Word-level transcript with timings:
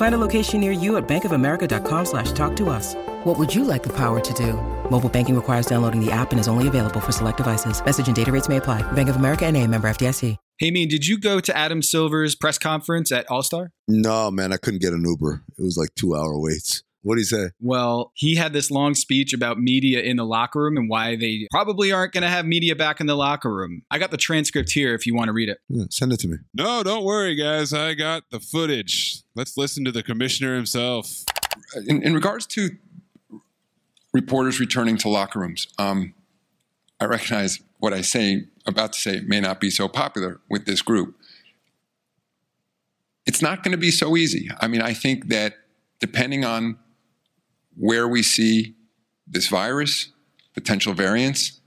Find 0.00 0.14
a 0.14 0.26
location 0.26 0.60
near 0.60 0.72
you 0.72 0.96
at 0.96 1.06
bankofamerica.com 1.06 2.06
slash 2.06 2.32
talk 2.32 2.56
to 2.56 2.70
us. 2.70 2.94
What 3.24 3.38
would 3.38 3.54
you 3.54 3.64
like 3.64 3.82
the 3.82 3.94
power 3.94 4.18
to 4.18 4.32
do? 4.32 4.54
Mobile 4.90 5.10
banking 5.10 5.36
requires 5.36 5.66
downloading 5.66 6.02
the 6.02 6.10
app 6.10 6.30
and 6.30 6.40
is 6.40 6.48
only 6.48 6.68
available 6.68 7.00
for 7.00 7.12
select 7.12 7.36
devices. 7.36 7.84
Message 7.84 8.06
and 8.06 8.16
data 8.16 8.32
rates 8.32 8.48
may 8.48 8.56
apply. 8.56 8.80
Bank 8.92 9.10
of 9.10 9.16
America 9.16 9.44
and 9.44 9.58
a 9.58 9.66
member 9.66 9.90
FDIC. 9.90 10.38
Hey, 10.56 10.70
Mean, 10.70 10.88
did 10.88 11.06
you 11.06 11.18
go 11.18 11.38
to 11.40 11.54
Adam 11.54 11.82
Silver's 11.82 12.34
press 12.34 12.56
conference 12.56 13.12
at 13.12 13.30
All 13.30 13.42
Star? 13.42 13.72
No, 13.88 14.30
man, 14.30 14.54
I 14.54 14.56
couldn't 14.56 14.80
get 14.80 14.94
an 14.94 15.04
Uber. 15.06 15.42
It 15.58 15.62
was 15.62 15.76
like 15.76 15.94
two 15.94 16.14
hour 16.14 16.38
waits. 16.40 16.82
What 17.02 17.14
did 17.14 17.20
he 17.20 17.24
say? 17.24 17.50
Well, 17.60 18.12
he 18.14 18.34
had 18.36 18.52
this 18.52 18.70
long 18.70 18.94
speech 18.94 19.32
about 19.32 19.58
media 19.58 20.00
in 20.00 20.16
the 20.16 20.24
locker 20.24 20.60
room 20.60 20.76
and 20.76 20.88
why 20.88 21.16
they 21.16 21.46
probably 21.50 21.92
aren't 21.92 22.12
going 22.12 22.22
to 22.22 22.28
have 22.28 22.44
media 22.44 22.76
back 22.76 23.00
in 23.00 23.06
the 23.06 23.16
locker 23.16 23.52
room. 23.52 23.82
I 23.90 23.98
got 23.98 24.10
the 24.10 24.18
transcript 24.18 24.70
here 24.70 24.94
if 24.94 25.06
you 25.06 25.14
want 25.14 25.28
to 25.28 25.32
read 25.32 25.48
it. 25.48 25.58
Yeah, 25.68 25.84
send 25.90 26.12
it 26.12 26.20
to 26.20 26.28
me. 26.28 26.36
No, 26.52 26.82
don't 26.82 27.04
worry, 27.04 27.34
guys. 27.34 27.72
I 27.72 27.94
got 27.94 28.24
the 28.30 28.38
footage. 28.38 29.22
Let's 29.34 29.56
listen 29.56 29.84
to 29.86 29.92
the 29.92 30.02
commissioner 30.02 30.54
himself. 30.54 31.24
In, 31.86 32.02
in 32.02 32.14
regards 32.14 32.46
to 32.48 32.70
reporters 34.12 34.60
returning 34.60 34.98
to 34.98 35.08
locker 35.08 35.38
rooms, 35.38 35.68
um, 35.78 36.14
I 37.00 37.06
recognize 37.06 37.60
what 37.78 37.94
I 37.94 38.02
say 38.02 38.44
about 38.66 38.92
to 38.92 39.00
say 39.00 39.20
may 39.20 39.40
not 39.40 39.58
be 39.58 39.70
so 39.70 39.88
popular 39.88 40.40
with 40.50 40.66
this 40.66 40.82
group. 40.82 41.14
It's 43.24 43.40
not 43.40 43.62
going 43.62 43.72
to 43.72 43.78
be 43.78 43.90
so 43.90 44.16
easy. 44.18 44.50
I 44.60 44.68
mean, 44.68 44.82
I 44.82 44.92
think 44.92 45.28
that 45.28 45.54
depending 45.98 46.44
on 46.44 46.78
where 47.76 48.08
we 48.08 48.22
see 48.22 48.74
this 49.26 49.48
virus, 49.48 50.12
potential 50.54 50.92
variants, 50.92 51.60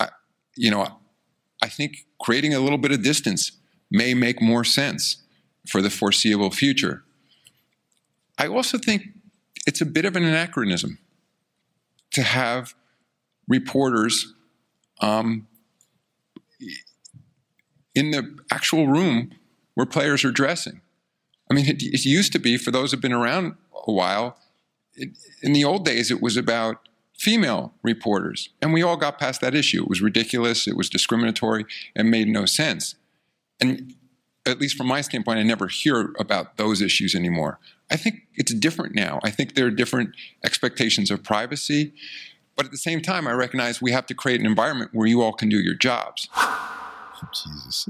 I, 0.00 0.08
you 0.56 0.70
know, 0.70 0.98
I 1.62 1.68
think 1.68 2.06
creating 2.20 2.54
a 2.54 2.60
little 2.60 2.78
bit 2.78 2.92
of 2.92 3.02
distance 3.02 3.52
may 3.90 4.14
make 4.14 4.42
more 4.42 4.64
sense 4.64 5.22
for 5.68 5.80
the 5.80 5.90
foreseeable 5.90 6.50
future. 6.50 7.04
I 8.38 8.48
also 8.48 8.78
think 8.78 9.08
it's 9.66 9.80
a 9.80 9.86
bit 9.86 10.04
of 10.04 10.16
an 10.16 10.24
anachronism 10.24 10.98
to 12.12 12.22
have 12.22 12.74
reporters 13.48 14.34
um, 15.00 15.46
in 17.94 18.10
the 18.10 18.36
actual 18.50 18.88
room 18.88 19.30
where 19.74 19.86
players 19.86 20.24
are 20.24 20.32
dressing. 20.32 20.80
I 21.50 21.54
mean, 21.54 21.66
it, 21.66 21.82
it 21.82 22.04
used 22.04 22.32
to 22.32 22.38
be, 22.38 22.56
for 22.56 22.70
those 22.70 22.90
who've 22.90 23.00
been 23.00 23.12
around 23.12 23.54
a 23.86 23.92
while, 23.92 24.38
in 24.96 25.52
the 25.52 25.64
old 25.64 25.84
days, 25.84 26.10
it 26.10 26.22
was 26.22 26.36
about 26.36 26.88
female 27.18 27.74
reporters. 27.82 28.50
And 28.60 28.72
we 28.72 28.82
all 28.82 28.96
got 28.96 29.18
past 29.18 29.40
that 29.40 29.54
issue. 29.54 29.82
It 29.82 29.88
was 29.88 30.02
ridiculous, 30.02 30.66
it 30.66 30.76
was 30.76 30.88
discriminatory, 30.88 31.64
and 31.94 32.10
made 32.10 32.28
no 32.28 32.46
sense. 32.46 32.96
And 33.60 33.94
at 34.46 34.60
least 34.60 34.76
from 34.76 34.88
my 34.88 35.00
standpoint, 35.00 35.38
I 35.38 35.42
never 35.42 35.68
hear 35.68 36.12
about 36.18 36.56
those 36.56 36.82
issues 36.82 37.14
anymore. 37.14 37.58
I 37.90 37.96
think 37.96 38.22
it's 38.34 38.52
different 38.52 38.94
now. 38.94 39.20
I 39.22 39.30
think 39.30 39.54
there 39.54 39.66
are 39.66 39.70
different 39.70 40.10
expectations 40.44 41.10
of 41.10 41.22
privacy. 41.22 41.94
But 42.56 42.66
at 42.66 42.72
the 42.72 42.78
same 42.78 43.00
time, 43.00 43.26
I 43.26 43.32
recognize 43.32 43.82
we 43.82 43.92
have 43.92 44.06
to 44.06 44.14
create 44.14 44.40
an 44.40 44.46
environment 44.46 44.90
where 44.92 45.06
you 45.06 45.22
all 45.22 45.32
can 45.32 45.48
do 45.48 45.58
your 45.58 45.74
jobs. 45.74 46.28
Jesus. 47.32 47.88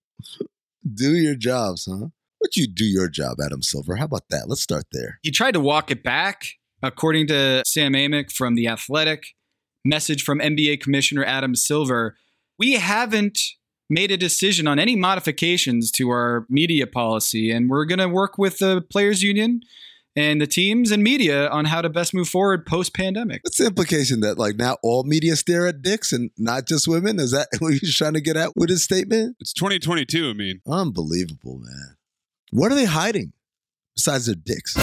do 0.94 1.14
your 1.16 1.34
jobs, 1.34 1.88
huh? 1.90 2.08
But 2.46 2.56
you 2.56 2.68
do 2.68 2.84
your 2.84 3.08
job, 3.08 3.38
Adam 3.44 3.60
Silver. 3.60 3.96
How 3.96 4.04
about 4.04 4.28
that? 4.30 4.44
Let's 4.46 4.60
start 4.60 4.84
there. 4.92 5.18
He 5.24 5.32
tried 5.32 5.54
to 5.54 5.60
walk 5.60 5.90
it 5.90 6.04
back, 6.04 6.46
according 6.80 7.26
to 7.26 7.64
Sam 7.66 7.94
Amick 7.94 8.30
from 8.30 8.54
The 8.54 8.68
Athletic. 8.68 9.34
Message 9.84 10.22
from 10.22 10.38
NBA 10.38 10.80
Commissioner 10.80 11.24
Adam 11.24 11.56
Silver. 11.56 12.16
We 12.56 12.74
haven't 12.74 13.40
made 13.90 14.12
a 14.12 14.16
decision 14.16 14.68
on 14.68 14.78
any 14.78 14.94
modifications 14.94 15.90
to 15.92 16.08
our 16.10 16.46
media 16.48 16.86
policy, 16.86 17.50
and 17.50 17.68
we're 17.68 17.84
going 17.84 17.98
to 17.98 18.08
work 18.08 18.38
with 18.38 18.58
the 18.58 18.80
players' 18.80 19.24
union 19.24 19.62
and 20.14 20.40
the 20.40 20.46
teams 20.46 20.92
and 20.92 21.02
media 21.02 21.48
on 21.48 21.64
how 21.64 21.82
to 21.82 21.88
best 21.88 22.14
move 22.14 22.28
forward 22.28 22.64
post 22.64 22.94
pandemic. 22.94 23.40
What's 23.42 23.58
the 23.58 23.66
implication 23.66 24.20
that 24.20 24.38
like 24.38 24.54
now 24.54 24.76
all 24.84 25.02
media 25.02 25.34
stare 25.34 25.66
at 25.66 25.82
dicks 25.82 26.12
and 26.12 26.30
not 26.38 26.68
just 26.68 26.86
women? 26.86 27.18
Is 27.18 27.32
that 27.32 27.48
what 27.58 27.74
he's 27.74 27.96
trying 27.96 28.14
to 28.14 28.20
get 28.20 28.36
at 28.36 28.56
with 28.56 28.68
his 28.68 28.84
statement? 28.84 29.34
It's 29.40 29.52
2022, 29.52 30.30
I 30.30 30.32
mean. 30.32 30.60
Unbelievable, 30.64 31.58
man. 31.58 31.96
What 32.50 32.70
are 32.70 32.76
they 32.76 32.84
hiding 32.84 33.32
besides 33.96 34.26
their 34.26 34.36
dicks? 34.36 34.76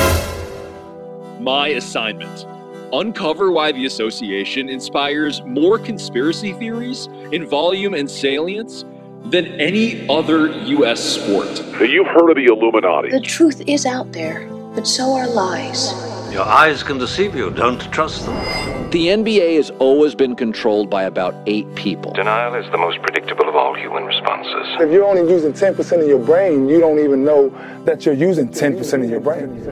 My 1.39 1.69
assignment 1.69 2.45
uncover 2.91 3.51
why 3.51 3.71
the 3.71 3.85
association 3.85 4.67
inspires 4.67 5.41
more 5.43 5.79
conspiracy 5.79 6.51
theories 6.53 7.07
in 7.31 7.47
volume 7.47 7.93
and 7.93 8.11
salience 8.11 8.83
than 9.25 9.45
any 9.61 10.07
other 10.09 10.51
U.S. 10.65 11.01
sport. 11.01 11.47
You've 11.79 12.07
heard 12.07 12.29
of 12.29 12.35
the 12.35 12.45
Illuminati. 12.45 13.09
The 13.11 13.21
truth 13.21 13.61
is 13.65 13.85
out 13.85 14.11
there, 14.11 14.45
but 14.75 14.85
so 14.85 15.13
are 15.13 15.27
lies. 15.27 16.12
Your 16.33 16.45
eyes 16.47 16.81
can 16.81 16.97
deceive 16.97 17.35
you. 17.35 17.51
Don't 17.51 17.79
trust 17.91 18.25
them. 18.25 18.89
The 18.89 19.09
NBA 19.09 19.55
has 19.57 19.69
always 19.77 20.15
been 20.15 20.35
controlled 20.35 20.89
by 20.89 21.03
about 21.03 21.35
eight 21.45 21.67
people. 21.75 22.11
Denial 22.13 22.55
is 22.55 22.65
the 22.71 22.77
most 22.79 22.99
predictable 23.03 23.47
of 23.47 23.55
all 23.55 23.75
human 23.75 24.03
responses. 24.05 24.65
If 24.79 24.91
you're 24.91 25.05
only 25.05 25.31
using 25.31 25.53
10% 25.53 26.01
of 26.01 26.07
your 26.07 26.17
brain, 26.17 26.67
you 26.67 26.79
don't 26.79 26.97
even 26.97 27.23
know 27.23 27.49
that 27.85 28.03
you're 28.03 28.15
using 28.15 28.47
10% 28.47 29.03
of 29.03 29.09
your 29.11 29.19
brain. 29.19 29.63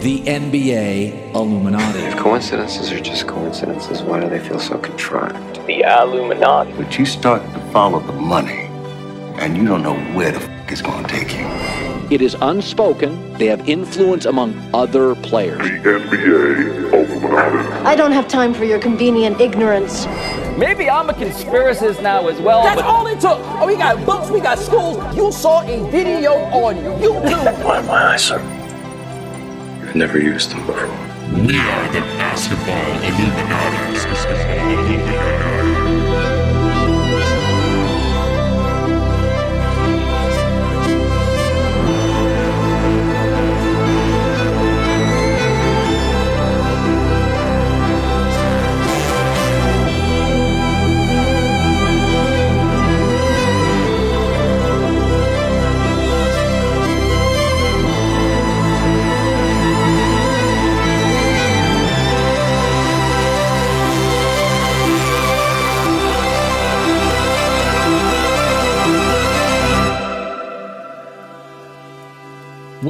The 0.00 0.20
NBA 0.22 1.32
Illuminati. 1.32 2.00
If 2.00 2.16
coincidences 2.16 2.90
are 2.90 2.98
just 2.98 3.28
coincidences, 3.28 4.02
why 4.02 4.18
do 4.18 4.28
they 4.28 4.40
feel 4.40 4.58
so 4.58 4.76
contrived? 4.78 5.64
The 5.68 5.82
Illuminati. 5.82 6.72
But 6.72 6.98
you 6.98 7.06
start 7.06 7.40
to 7.52 7.60
follow 7.70 8.00
the 8.00 8.12
money, 8.14 8.66
and 9.38 9.56
you 9.56 9.64
don't 9.64 9.84
know 9.84 9.94
where 10.16 10.32
the 10.32 10.40
f 10.40 10.50
it's 10.72 10.82
going 10.82 11.04
to 11.04 11.08
take 11.08 11.30
you. 11.38 11.93
It 12.10 12.20
is 12.20 12.36
unspoken. 12.42 13.32
They 13.38 13.46
have 13.46 13.66
influence 13.68 14.26
among 14.26 14.54
other 14.74 15.14
players. 15.14 15.58
The 15.58 15.98
NBA 16.00 16.92
Illuminati. 16.92 17.84
I 17.84 17.96
don't 17.96 18.12
have 18.12 18.28
time 18.28 18.52
for 18.52 18.64
your 18.64 18.78
convenient 18.78 19.40
ignorance. 19.40 20.06
Maybe 20.58 20.90
I'm 20.90 21.08
a 21.08 21.14
conspiracist 21.14 22.02
now 22.02 22.28
as 22.28 22.38
well. 22.40 22.62
That's 22.62 22.82
all 22.82 23.06
it 23.06 23.20
took. 23.20 23.38
Oh, 23.60 23.66
we 23.66 23.76
got 23.76 24.04
books, 24.04 24.30
we 24.30 24.40
got 24.40 24.58
schools. 24.58 25.16
You 25.16 25.32
saw 25.32 25.62
a 25.62 25.90
video 25.90 26.34
on 26.34 26.76
YouTube. 26.76 27.64
Why 27.64 27.80
my 27.82 28.12
eyes, 28.12 28.24
sir? 28.24 28.38
You've 29.80 29.96
never 29.96 30.18
used 30.20 30.50
them 30.50 30.66
before. 30.66 30.86
We 31.32 31.56
are 31.58 31.92
the 31.92 32.00
basketball 32.20 32.84
Illuminati. 33.02 33.94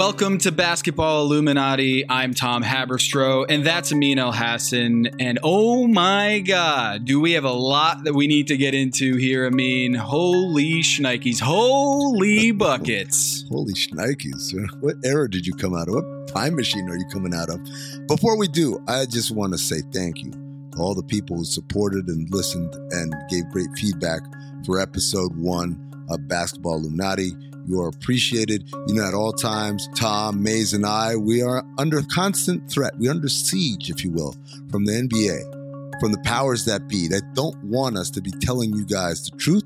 Welcome 0.07 0.37
to 0.41 0.53
Basketball 0.53 1.23
Illuminati. 1.23 2.05
I'm 2.11 2.35
Tom 2.35 2.63
Haberstroh, 2.63 3.47
and 3.49 3.65
that's 3.65 3.91
Amin 3.91 4.19
Elhassan. 4.19 5.15
And 5.19 5.39
oh 5.43 5.87
my 5.87 6.41
God, 6.41 7.07
do 7.07 7.23
we 7.23 7.33
have 7.33 7.45
a 7.45 7.53
lot 7.53 8.05
that 8.05 8.13
we 8.13 8.27
need 8.27 8.49
to 8.49 8.59
get 8.59 8.75
into 8.75 9.17
here, 9.17 9.47
Amin? 9.47 9.95
Holy 9.95 10.83
shnikes. 10.83 11.41
Holy 11.41 12.53
buckets. 12.53 13.47
Holy 13.49 13.73
shnikes. 13.73 14.53
What 14.83 14.97
era 15.07 15.29
did 15.29 15.47
you 15.47 15.55
come 15.55 15.75
out 15.75 15.89
of? 15.89 15.95
What 15.95 16.29
time 16.29 16.55
machine 16.55 16.87
are 16.91 16.99
you 16.99 17.07
coming 17.11 17.33
out 17.33 17.49
of? 17.49 17.59
Before 18.07 18.37
we 18.37 18.47
do, 18.47 18.85
I 18.87 19.07
just 19.07 19.31
want 19.31 19.55
to 19.55 19.59
say 19.59 19.81
thank 19.91 20.23
you 20.23 20.33
to 20.33 20.79
all 20.81 20.95
the 20.95 21.03
people 21.03 21.39
who 21.39 21.47
supported 21.47 22.09
and 22.09 22.29
listened 22.31 22.75
and 22.93 23.15
gave 23.31 23.49
great 23.49 23.71
feedback 23.79 24.21
for 24.67 24.79
episode 24.79 25.35
one 25.35 25.81
of 26.11 26.29
Basketball 26.29 26.75
Illuminati. 26.75 27.33
You 27.67 27.81
are 27.81 27.89
appreciated. 27.89 28.69
You 28.87 28.95
know, 28.95 29.05
at 29.05 29.15
all 29.15 29.33
times, 29.33 29.89
Tom, 29.95 30.43
Mays, 30.43 30.73
and 30.73 30.85
I, 30.85 31.17
we 31.17 31.43
are 31.43 31.65
under 31.79 32.03
constant 32.03 32.71
threat. 32.71 32.93
We're 32.99 33.11
under 33.11 33.29
siege, 33.29 33.91
if 33.91 34.05
you 34.05 34.11
will, 34.11 34.35
from 34.71 34.85
the 34.85 34.93
NBA, 34.93 36.01
from 36.01 36.13
the 36.13 36.21
powers 36.25 36.65
that 36.67 36.89
be 36.89 37.09
that 37.09 37.35
don't 37.35 37.57
want 37.65 37.97
us 37.97 38.11
to 38.11 38.21
be 38.21 38.31
telling 38.31 38.75
you 38.75 38.85
guys 38.85 39.25
the 39.25 39.37
truth. 39.37 39.65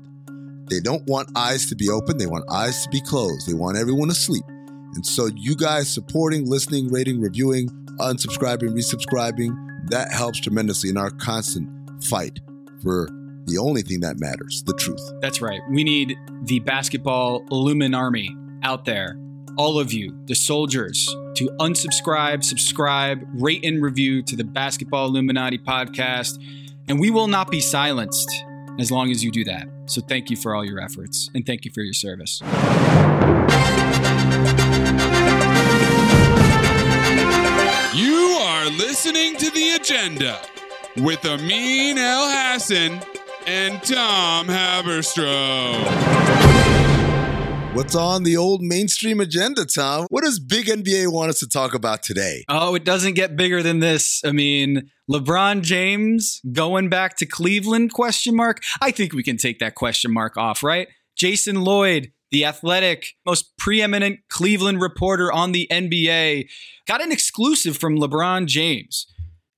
They 0.69 0.79
don't 0.79 1.05
want 1.07 1.29
eyes 1.35 1.67
to 1.67 1.75
be 1.75 1.89
open. 1.89 2.17
They 2.17 2.27
want 2.27 2.45
eyes 2.49 2.83
to 2.83 2.89
be 2.89 3.01
closed. 3.01 3.47
They 3.47 3.53
want 3.53 3.77
everyone 3.77 4.09
asleep. 4.09 4.43
And 4.95 5.05
so, 5.05 5.27
you 5.35 5.55
guys 5.55 5.89
supporting, 5.89 6.45
listening, 6.49 6.89
rating, 6.89 7.19
reviewing, 7.19 7.69
unsubscribing, 7.99 8.69
resubscribing, 8.69 9.89
that 9.89 10.11
helps 10.11 10.39
tremendously 10.39 10.89
in 10.89 10.97
our 10.97 11.09
constant 11.09 11.69
fight 12.03 12.39
for 12.81 13.09
the 13.49 13.57
only 13.57 13.81
thing 13.81 13.99
that 14.01 14.19
matters 14.19 14.63
the 14.63 14.73
truth. 14.73 15.01
That's 15.21 15.41
right. 15.41 15.61
We 15.69 15.83
need 15.83 16.15
the 16.43 16.59
basketball 16.59 17.43
Illumin 17.45 17.97
army 17.97 18.29
out 18.63 18.85
there. 18.85 19.17
All 19.57 19.79
of 19.79 19.91
you, 19.91 20.17
the 20.25 20.35
soldiers, 20.35 21.05
to 21.35 21.49
unsubscribe, 21.59 22.43
subscribe, 22.43 23.25
rate, 23.33 23.65
and 23.65 23.81
review 23.81 24.21
to 24.23 24.35
the 24.35 24.43
Basketball 24.43 25.07
Illuminati 25.07 25.57
podcast. 25.57 26.41
And 26.87 26.99
we 26.99 27.09
will 27.09 27.27
not 27.27 27.51
be 27.51 27.59
silenced 27.59 28.29
as 28.79 28.91
long 28.91 29.11
as 29.11 29.23
you 29.23 29.31
do 29.31 29.43
that. 29.45 29.67
So 29.87 30.01
thank 30.01 30.29
you 30.29 30.37
for 30.37 30.55
all 30.55 30.63
your 30.63 30.79
efforts 30.79 31.29
and 31.33 31.45
thank 31.45 31.65
you 31.65 31.71
for 31.71 31.81
your 31.81 31.93
service. 31.93 32.41
You 37.95 38.37
are 38.41 38.65
listening 38.69 39.35
to 39.37 39.49
The 39.49 39.77
Agenda 39.79 40.39
with 40.97 41.25
Amin 41.25 41.97
Elhassan 41.97 43.03
and 43.49 43.81
Tom 43.81 44.45
Haberstroh. 44.45 45.73
What's 47.75 47.95
on 47.95 48.21
the 48.21 48.37
old 48.37 48.61
mainstream 48.61 49.19
agenda, 49.19 49.65
Tom? 49.65 50.05
What 50.11 50.23
does 50.23 50.39
Big 50.39 50.67
NBA 50.67 51.11
want 51.11 51.31
us 51.31 51.39
to 51.39 51.47
talk 51.47 51.73
about 51.73 52.03
today? 52.03 52.45
Oh, 52.47 52.75
it 52.75 52.83
doesn't 52.83 53.15
get 53.15 53.35
bigger 53.35 53.63
than 53.63 53.79
this. 53.79 54.21
I 54.23 54.33
mean, 54.33 54.91
LeBron 55.09 55.63
James 55.63 56.41
going 56.51 56.89
back 56.89 57.17
to 57.17 57.25
Cleveland 57.25 57.91
question 57.91 58.35
mark? 58.35 58.61
I 58.81 58.91
think 58.91 59.13
we 59.13 59.23
can 59.23 59.37
take 59.37 59.57
that 59.57 59.73
question 59.73 60.13
mark 60.13 60.37
off, 60.37 60.61
right? 60.61 60.87
Jason 61.17 61.61
Lloyd, 61.61 62.11
the 62.29 62.45
athletic, 62.45 63.15
most 63.25 63.57
preeminent 63.57 64.19
Cleveland 64.29 64.79
reporter 64.79 65.31
on 65.31 65.53
the 65.53 65.67
NBA, 65.71 66.47
got 66.87 67.01
an 67.01 67.11
exclusive 67.11 67.77
from 67.77 67.97
LeBron 67.97 68.45
James. 68.45 69.07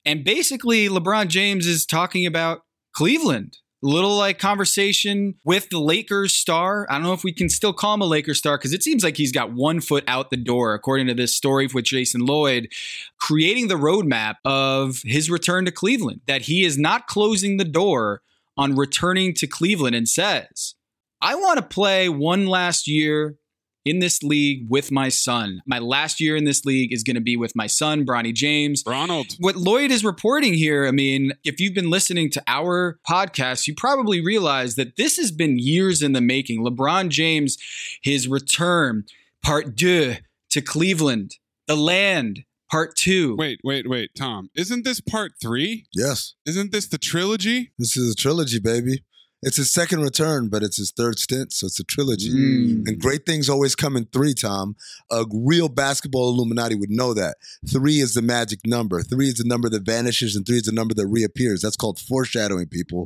And 0.05 0.23
basically, 0.23 0.87
LeBron 0.87 1.27
James 1.27 1.67
is 1.67 1.85
talking 1.85 2.25
about 2.25 2.61
Cleveland. 2.93 3.57
Little 3.83 4.15
like 4.15 4.37
conversation 4.37 5.35
with 5.43 5.69
the 5.69 5.79
Lakers 5.79 6.35
star. 6.35 6.85
I 6.87 6.93
don't 6.93 7.03
know 7.03 7.13
if 7.13 7.23
we 7.23 7.33
can 7.33 7.49
still 7.49 7.73
call 7.73 7.95
him 7.95 8.01
a 8.01 8.05
Lakers 8.05 8.37
star 8.37 8.57
because 8.57 8.73
it 8.73 8.83
seems 8.83 9.03
like 9.03 9.17
he's 9.17 9.31
got 9.31 9.53
one 9.53 9.81
foot 9.81 10.03
out 10.07 10.29
the 10.29 10.37
door, 10.37 10.75
according 10.75 11.07
to 11.07 11.15
this 11.15 11.35
story 11.35 11.67
with 11.73 11.85
Jason 11.85 12.21
Lloyd, 12.25 12.71
creating 13.17 13.69
the 13.69 13.75
roadmap 13.75 14.35
of 14.45 15.01
his 15.03 15.31
return 15.31 15.65
to 15.65 15.71
Cleveland, 15.71 16.21
that 16.27 16.43
he 16.43 16.63
is 16.63 16.77
not 16.77 17.07
closing 17.07 17.57
the 17.57 17.65
door 17.65 18.21
on 18.55 18.75
returning 18.75 19.33
to 19.33 19.47
Cleveland 19.47 19.95
and 19.95 20.07
says, 20.07 20.75
I 21.19 21.33
want 21.33 21.57
to 21.57 21.63
play 21.63 22.07
one 22.07 22.45
last 22.45 22.87
year 22.87 23.37
in 23.85 23.99
this 23.99 24.21
league 24.23 24.67
with 24.69 24.91
my 24.91 25.09
son. 25.09 25.61
My 25.65 25.79
last 25.79 26.19
year 26.19 26.35
in 26.35 26.45
this 26.45 26.65
league 26.65 26.93
is 26.93 27.03
going 27.03 27.15
to 27.15 27.21
be 27.21 27.35
with 27.35 27.55
my 27.55 27.67
son, 27.67 28.05
Bronny 28.05 28.33
James. 28.33 28.83
Ronald. 28.85 29.35
What 29.39 29.55
Lloyd 29.55 29.91
is 29.91 30.03
reporting 30.03 30.53
here, 30.53 30.87
I 30.87 30.91
mean, 30.91 31.33
if 31.43 31.59
you've 31.59 31.73
been 31.73 31.89
listening 31.89 32.29
to 32.31 32.43
our 32.47 32.99
podcast, 33.07 33.67
you 33.67 33.75
probably 33.75 34.23
realize 34.23 34.75
that 34.75 34.97
this 34.97 35.17
has 35.17 35.31
been 35.31 35.57
years 35.57 36.01
in 36.01 36.13
the 36.13 36.21
making. 36.21 36.63
LeBron 36.63 37.09
James, 37.09 37.57
his 38.01 38.27
return, 38.27 39.05
part 39.43 39.75
deux 39.75 40.17
to 40.51 40.61
Cleveland, 40.61 41.37
the 41.67 41.75
land, 41.75 42.43
part 42.69 42.95
two. 42.95 43.35
Wait, 43.37 43.59
wait, 43.63 43.89
wait, 43.89 44.11
Tom. 44.15 44.49
Isn't 44.55 44.83
this 44.83 45.01
part 45.01 45.33
three? 45.41 45.85
Yes. 45.93 46.35
Isn't 46.45 46.71
this 46.71 46.87
the 46.87 46.97
trilogy? 46.97 47.71
This 47.77 47.97
is 47.97 48.13
a 48.13 48.15
trilogy, 48.15 48.59
baby. 48.59 49.03
It's 49.43 49.57
his 49.57 49.71
second 49.73 50.01
return, 50.01 50.49
but 50.49 50.61
it's 50.61 50.77
his 50.77 50.91
third 50.91 51.17
stint, 51.17 51.51
so 51.51 51.65
it's 51.65 51.79
a 51.79 51.83
trilogy. 51.83 52.29
Mm. 52.29 52.87
And 52.87 53.01
great 53.01 53.25
things 53.25 53.49
always 53.49 53.75
come 53.75 53.97
in 53.97 54.05
three, 54.05 54.35
Tom. 54.35 54.75
A 55.09 55.25
real 55.33 55.67
basketball 55.67 56.29
Illuminati 56.29 56.75
would 56.75 56.91
know 56.91 57.15
that. 57.15 57.37
Three 57.67 58.01
is 58.01 58.13
the 58.13 58.21
magic 58.21 58.59
number. 58.65 59.01
Three 59.01 59.29
is 59.29 59.35
the 59.35 59.43
number 59.43 59.67
that 59.69 59.81
vanishes, 59.83 60.35
and 60.35 60.45
three 60.45 60.57
is 60.57 60.63
the 60.63 60.71
number 60.71 60.93
that 60.93 61.07
reappears. 61.07 61.61
That's 61.61 61.75
called 61.75 61.97
foreshadowing, 61.97 62.67
people. 62.67 63.05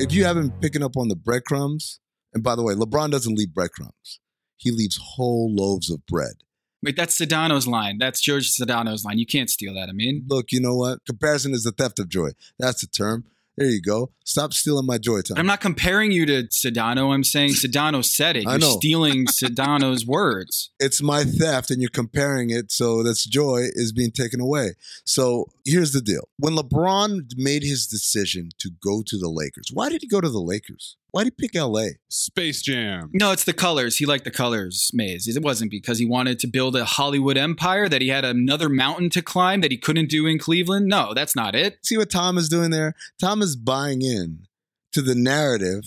If 0.00 0.12
you 0.12 0.24
haven't 0.24 0.60
picking 0.60 0.82
up 0.82 0.96
on 0.96 1.06
the 1.06 1.14
breadcrumbs, 1.14 2.00
and 2.32 2.42
by 2.42 2.56
the 2.56 2.64
way, 2.64 2.74
LeBron 2.74 3.12
doesn't 3.12 3.38
leave 3.38 3.54
breadcrumbs, 3.54 4.18
he 4.56 4.72
leaves 4.72 4.98
whole 5.00 5.54
loaves 5.54 5.88
of 5.88 6.04
bread. 6.06 6.34
Wait, 6.82 6.96
that's 6.96 7.16
Sedano's 7.16 7.68
line. 7.68 7.98
That's 7.98 8.20
George 8.20 8.50
Sedano's 8.50 9.04
line. 9.04 9.18
You 9.18 9.24
can't 9.24 9.48
steal 9.48 9.72
that. 9.74 9.88
I 9.88 9.92
mean, 9.92 10.24
Look, 10.28 10.50
you 10.50 10.60
know 10.60 10.74
what? 10.74 10.98
Comparison 11.06 11.54
is 11.54 11.62
the 11.62 11.70
theft 11.70 12.00
of 12.00 12.08
joy. 12.08 12.30
That's 12.58 12.80
the 12.80 12.88
term. 12.88 13.24
There 13.56 13.68
you 13.68 13.80
go. 13.80 14.10
Stop 14.24 14.52
stealing 14.52 14.86
my 14.86 14.98
joy, 14.98 15.20
Tom. 15.20 15.36
I'm 15.38 15.46
not 15.46 15.60
comparing 15.60 16.10
you 16.10 16.26
to 16.26 16.44
Sedano. 16.44 17.12
I'm 17.14 17.24
saying 17.24 17.50
Sedano 17.54 18.04
said 18.04 18.36
it. 18.36 18.46
I 18.46 18.52
You're 18.52 18.58
know. 18.60 18.76
stealing 18.76 19.26
Sedano's 19.26 20.06
words. 20.06 20.70
it's 20.80 21.02
my 21.02 21.24
theft 21.24 21.70
and 21.70 21.80
you're 21.80 21.90
comparing 21.90 22.50
it 22.50 22.70
so 22.72 23.02
that's 23.02 23.24
joy 23.26 23.66
is 23.74 23.92
being 23.92 24.10
taken 24.10 24.40
away 24.40 24.70
so 25.04 25.46
here's 25.64 25.92
the 25.92 26.00
deal 26.00 26.28
when 26.38 26.54
lebron 26.54 27.20
made 27.36 27.62
his 27.62 27.86
decision 27.86 28.48
to 28.58 28.70
go 28.82 29.02
to 29.06 29.16
the 29.18 29.28
lakers 29.28 29.68
why 29.72 29.88
did 29.88 30.00
he 30.02 30.08
go 30.08 30.20
to 30.20 30.28
the 30.28 30.40
lakers 30.40 30.96
why 31.10 31.22
did 31.22 31.32
he 31.38 31.46
pick 31.46 31.54
la 31.54 31.84
Space 32.08 32.60
Jam. 32.60 33.10
No, 33.12 33.30
it's 33.30 33.44
the 33.44 33.52
colors. 33.52 33.96
He 33.98 34.06
liked 34.06 34.24
the 34.24 34.32
colors, 34.32 34.90
Mays. 34.92 35.28
It 35.28 35.42
wasn't 35.44 35.70
because 35.70 35.98
he 36.00 36.04
wanted 36.04 36.40
to 36.40 36.48
build 36.48 36.74
a 36.74 36.84
Hollywood 36.84 37.36
empire 37.36 37.88
that 37.88 38.02
he 38.02 38.08
had 38.08 38.24
another 38.24 38.68
mountain 38.68 39.10
to 39.10 39.22
climb 39.22 39.60
that 39.60 39.70
he 39.70 39.76
couldn't 39.78 40.08
do 40.10 40.26
in 40.26 40.38
Cleveland. 40.40 40.86
No, 40.86 41.14
that's 41.14 41.36
not 41.36 41.54
it. 41.54 41.78
see 41.86 41.96
what 41.96 42.10
tom 42.10 42.36
is 42.36 42.48
doing 42.48 42.70
there 42.70 42.94
tom 43.20 43.42
buying 43.56 44.02
in 44.02 44.46
to 44.92 45.02
the 45.02 45.14
narrative 45.14 45.84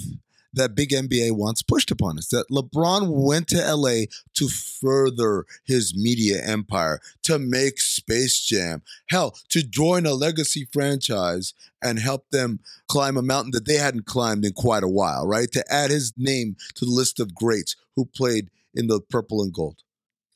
that 0.53 0.75
big 0.75 0.89
NBA 0.89 1.31
wants 1.31 1.61
pushed 1.61 1.91
upon 1.91 2.17
us. 2.17 2.27
That 2.29 2.45
LeBron 2.51 3.09
went 3.09 3.47
to 3.49 3.75
LA 3.75 4.05
to 4.35 4.47
further 4.47 5.45
his 5.65 5.95
media 5.95 6.43
empire, 6.43 6.99
to 7.23 7.39
make 7.39 7.79
Space 7.79 8.39
Jam, 8.39 8.81
hell, 9.09 9.35
to 9.49 9.63
join 9.63 10.05
a 10.05 10.13
legacy 10.13 10.67
franchise 10.71 11.53
and 11.81 11.99
help 11.99 12.29
them 12.31 12.59
climb 12.87 13.17
a 13.17 13.21
mountain 13.21 13.51
that 13.51 13.65
they 13.65 13.75
hadn't 13.75 14.05
climbed 14.05 14.45
in 14.45 14.53
quite 14.53 14.83
a 14.83 14.89
while, 14.89 15.25
right? 15.25 15.51
To 15.51 15.63
add 15.71 15.91
his 15.91 16.13
name 16.17 16.55
to 16.75 16.85
the 16.85 16.91
list 16.91 17.19
of 17.19 17.35
greats 17.35 17.75
who 17.95 18.05
played 18.05 18.49
in 18.73 18.87
the 18.87 18.99
purple 18.99 19.41
and 19.41 19.53
gold. 19.53 19.83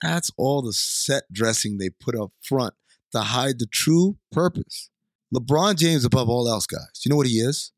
That's 0.02 0.32
all 0.38 0.62
the 0.62 0.74
set 0.74 1.24
dressing 1.32 1.78
they 1.78 1.90
put 1.90 2.16
up 2.16 2.32
front 2.42 2.74
to 3.12 3.20
hide 3.22 3.60
the 3.60 3.68
true 3.68 4.18
purpose. 4.32 4.91
LeBron 5.34 5.78
James, 5.78 6.06
above 6.06 6.30
all 6.30 6.48
else, 6.50 6.66
guys, 6.66 7.02
you 7.04 7.10
know 7.10 7.16
what 7.16 7.28
he 7.28 7.40
is? 7.40 7.72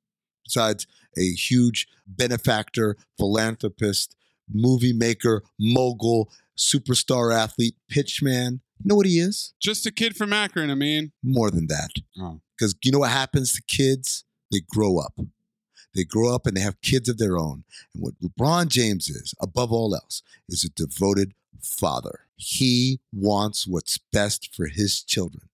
Besides 0.44 0.88
a 1.18 1.22
huge 1.22 1.88
benefactor, 2.08 2.98
philanthropist, 3.18 4.16
movie 4.52 4.94
maker, 4.94 5.44
mogul, 5.60 6.30
superstar 6.58 7.34
athlete, 7.34 7.76
pitchman. 7.92 8.60
You 8.80 8.86
know 8.86 8.96
what 8.96 9.06
he 9.06 9.20
is? 9.20 9.54
Just 9.60 9.86
a 9.86 9.92
kid 9.92 10.16
from 10.16 10.34
Akron, 10.34 10.70
I 10.70 10.76
mean. 10.76 11.12
More 11.24 11.50
than 11.50 11.68
that. 11.68 11.92
Oh. 12.20 12.42
Because 12.58 12.76
you 12.84 12.92
know 12.92 13.00
what 13.00 13.12
happens 13.12 13.54
to 13.54 13.62
kids? 13.68 14.26
They 14.52 14.62
grow 14.70 15.00
up. 15.00 15.18
They 15.96 16.04
grow 16.04 16.34
up 16.34 16.46
and 16.48 16.58
they 16.58 16.62
have 16.62 16.82
kids 16.82 17.08
of 17.08 17.18
their 17.18 17.38
own. 17.38 17.64
And 17.94 18.04
what 18.04 18.14
LeBron 18.22 18.68
James 18.68 19.10
is, 19.10 19.34
above 19.40 19.72
all 19.72 19.96
else, 19.96 20.24
is 20.50 20.64
a 20.64 20.70
devoted 20.70 21.34
father. 21.62 22.22
He 22.36 23.00
wants 23.14 23.68
what's 23.68 23.98
best 24.12 24.54
for 24.56 24.68
his 24.68 25.04
children. 25.04 25.50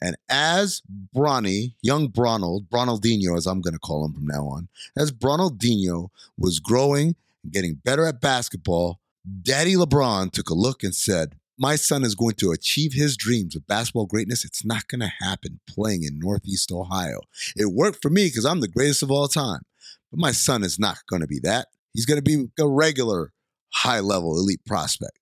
And 0.00 0.16
as 0.28 0.82
Bronny, 1.14 1.74
young 1.82 2.08
Bronald, 2.08 2.70
Bronaldinho, 2.70 3.36
as 3.36 3.46
I'm 3.46 3.60
going 3.60 3.74
to 3.74 3.80
call 3.80 4.04
him 4.04 4.12
from 4.12 4.26
now 4.26 4.46
on, 4.46 4.68
as 4.96 5.10
Bronaldinho 5.10 6.08
was 6.36 6.60
growing 6.60 7.16
and 7.42 7.52
getting 7.52 7.74
better 7.74 8.06
at 8.06 8.20
basketball, 8.20 9.00
Daddy 9.42 9.74
LeBron 9.74 10.30
took 10.32 10.50
a 10.50 10.54
look 10.54 10.82
and 10.82 10.94
said, 10.94 11.34
My 11.58 11.74
son 11.76 12.04
is 12.04 12.14
going 12.14 12.34
to 12.36 12.52
achieve 12.52 12.92
his 12.92 13.16
dreams 13.16 13.56
of 13.56 13.66
basketball 13.66 14.06
greatness. 14.06 14.44
It's 14.44 14.64
not 14.64 14.86
going 14.88 15.00
to 15.00 15.12
happen 15.20 15.60
playing 15.66 16.04
in 16.04 16.18
Northeast 16.18 16.70
Ohio. 16.70 17.20
It 17.56 17.72
worked 17.72 18.00
for 18.00 18.10
me 18.10 18.26
because 18.26 18.44
I'm 18.44 18.60
the 18.60 18.68
greatest 18.68 19.02
of 19.02 19.10
all 19.10 19.28
time. 19.28 19.62
But 20.10 20.20
my 20.20 20.32
son 20.32 20.62
is 20.62 20.78
not 20.78 20.98
going 21.08 21.20
to 21.20 21.28
be 21.28 21.40
that. 21.40 21.68
He's 21.92 22.06
going 22.06 22.22
to 22.22 22.22
be 22.22 22.48
a 22.58 22.68
regular 22.68 23.32
high 23.70 24.00
level 24.00 24.36
elite 24.38 24.64
prospect. 24.64 25.18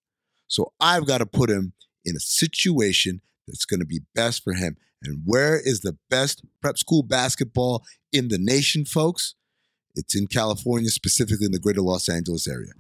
So 0.47 0.73
I've 0.81 1.07
got 1.07 1.19
to 1.19 1.27
put 1.27 1.51
him 1.51 1.73
in 2.05 2.15
a 2.15 2.21
situation 2.21 3.21
that's 3.47 3.65
going 3.65 3.81
to 3.81 3.87
be 3.87 4.01
best 4.15 4.43
for 4.43 4.55
him. 4.55 4.77
And 5.03 5.23
where 5.25 5.59
is 5.59 5.81
the 5.81 5.97
best 6.11 6.45
prep 6.61 6.79
school 6.79 7.03
basketball 7.03 7.85
in 8.13 8.29
the 8.29 8.39
nation, 8.39 8.85
folks? 8.85 9.35
It's 9.95 10.17
in 10.17 10.27
California, 10.27 10.91
specifically 10.91 11.47
in 11.47 11.53
the 11.53 11.59
greater 11.59 11.81
Los 11.81 12.09
Angeles 12.09 12.47
area. 12.47 12.73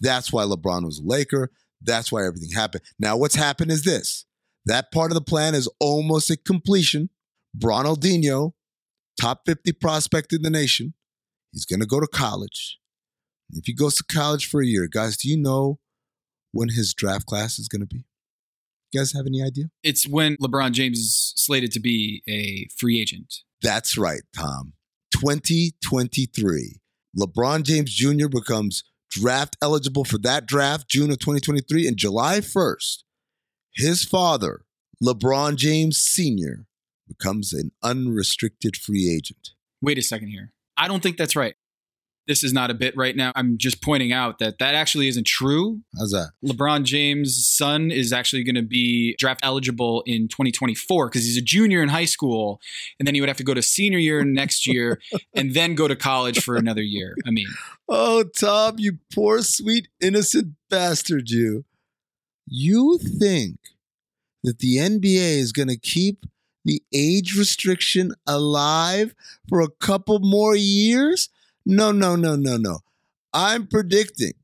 That's 0.00 0.32
why 0.32 0.44
LeBron 0.44 0.84
was 0.84 0.98
a 0.98 1.02
Laker. 1.04 1.50
That's 1.80 2.10
why 2.10 2.24
everything 2.26 2.50
happened. 2.50 2.82
Now, 2.98 3.16
what's 3.16 3.34
happened 3.34 3.70
is 3.70 3.84
this 3.84 4.24
that 4.66 4.90
part 4.92 5.10
of 5.10 5.14
the 5.14 5.20
plan 5.20 5.54
is 5.54 5.68
almost 5.78 6.30
at 6.30 6.44
completion. 6.44 7.10
Bronaldinho, 7.56 8.52
top 9.20 9.42
50 9.46 9.72
prospect 9.72 10.32
in 10.32 10.42
the 10.42 10.50
nation, 10.50 10.94
he's 11.52 11.64
going 11.64 11.80
to 11.80 11.86
go 11.86 12.00
to 12.00 12.06
college. 12.06 12.78
If 13.50 13.66
he 13.66 13.74
goes 13.74 13.94
to 13.96 14.04
college 14.04 14.48
for 14.48 14.60
a 14.60 14.66
year, 14.66 14.88
guys, 14.88 15.16
do 15.16 15.28
you 15.28 15.36
know 15.36 15.78
when 16.50 16.70
his 16.70 16.94
draft 16.94 17.26
class 17.26 17.58
is 17.58 17.68
going 17.68 17.82
to 17.82 17.86
be? 17.86 18.06
You 18.94 19.00
guys 19.00 19.12
have 19.12 19.26
any 19.26 19.42
idea? 19.42 19.64
It's 19.82 20.06
when 20.06 20.36
LeBron 20.36 20.70
James 20.70 20.98
is 20.98 21.32
slated 21.34 21.72
to 21.72 21.80
be 21.80 22.22
a 22.28 22.68
free 22.78 23.00
agent. 23.00 23.40
That's 23.60 23.98
right, 23.98 24.22
Tom. 24.36 24.74
2023. 25.12 26.80
LeBron 27.18 27.64
James 27.64 27.92
Jr. 27.92 28.28
becomes 28.28 28.84
draft 29.10 29.56
eligible 29.60 30.04
for 30.04 30.18
that 30.18 30.46
draft, 30.46 30.88
June 30.88 31.10
of 31.10 31.18
2023. 31.18 31.88
And 31.88 31.96
July 31.96 32.38
1st, 32.38 33.02
his 33.74 34.04
father, 34.04 34.60
LeBron 35.02 35.56
James 35.56 36.00
Sr., 36.00 36.66
becomes 37.08 37.52
an 37.52 37.72
unrestricted 37.82 38.76
free 38.76 39.12
agent. 39.12 39.50
Wait 39.82 39.98
a 39.98 40.02
second 40.02 40.28
here. 40.28 40.52
I 40.76 40.86
don't 40.86 41.02
think 41.02 41.16
that's 41.16 41.34
right. 41.34 41.56
This 42.26 42.42
is 42.42 42.52
not 42.52 42.70
a 42.70 42.74
bit 42.74 42.96
right 42.96 43.14
now. 43.14 43.32
I'm 43.34 43.58
just 43.58 43.82
pointing 43.82 44.12
out 44.12 44.38
that 44.38 44.58
that 44.58 44.74
actually 44.74 45.08
isn't 45.08 45.26
true. 45.26 45.80
How's 45.98 46.10
that? 46.12 46.30
LeBron 46.44 46.84
James' 46.84 47.46
son 47.46 47.90
is 47.90 48.12
actually 48.12 48.44
going 48.44 48.54
to 48.54 48.62
be 48.62 49.14
draft 49.18 49.40
eligible 49.42 50.02
in 50.06 50.28
2024 50.28 51.08
because 51.08 51.24
he's 51.24 51.36
a 51.36 51.42
junior 51.42 51.82
in 51.82 51.88
high 51.90 52.06
school, 52.06 52.60
and 52.98 53.06
then 53.06 53.14
he 53.14 53.20
would 53.20 53.28
have 53.28 53.36
to 53.36 53.44
go 53.44 53.54
to 53.54 53.62
senior 53.62 53.98
year 53.98 54.24
next 54.24 54.66
year, 54.66 55.00
and 55.34 55.54
then 55.54 55.74
go 55.74 55.86
to 55.86 55.96
college 55.96 56.42
for 56.42 56.56
another 56.56 56.82
year. 56.82 57.14
I 57.26 57.30
mean, 57.30 57.48
oh, 57.88 58.24
Tom, 58.24 58.76
you 58.78 58.98
poor, 59.14 59.42
sweet, 59.42 59.88
innocent 60.00 60.54
bastard, 60.70 61.30
you. 61.30 61.64
You 62.46 62.98
think 62.98 63.58
that 64.42 64.58
the 64.58 64.76
NBA 64.76 65.38
is 65.38 65.52
going 65.52 65.68
to 65.68 65.78
keep 65.78 66.26
the 66.64 66.82
age 66.94 67.36
restriction 67.36 68.14
alive 68.26 69.14
for 69.48 69.60
a 69.60 69.68
couple 69.68 70.18
more 70.18 70.56
years? 70.56 71.28
No, 71.66 71.92
no, 71.92 72.16
no, 72.16 72.36
no, 72.36 72.56
no. 72.56 72.80
I'm 73.32 73.66
predicting 73.66 74.34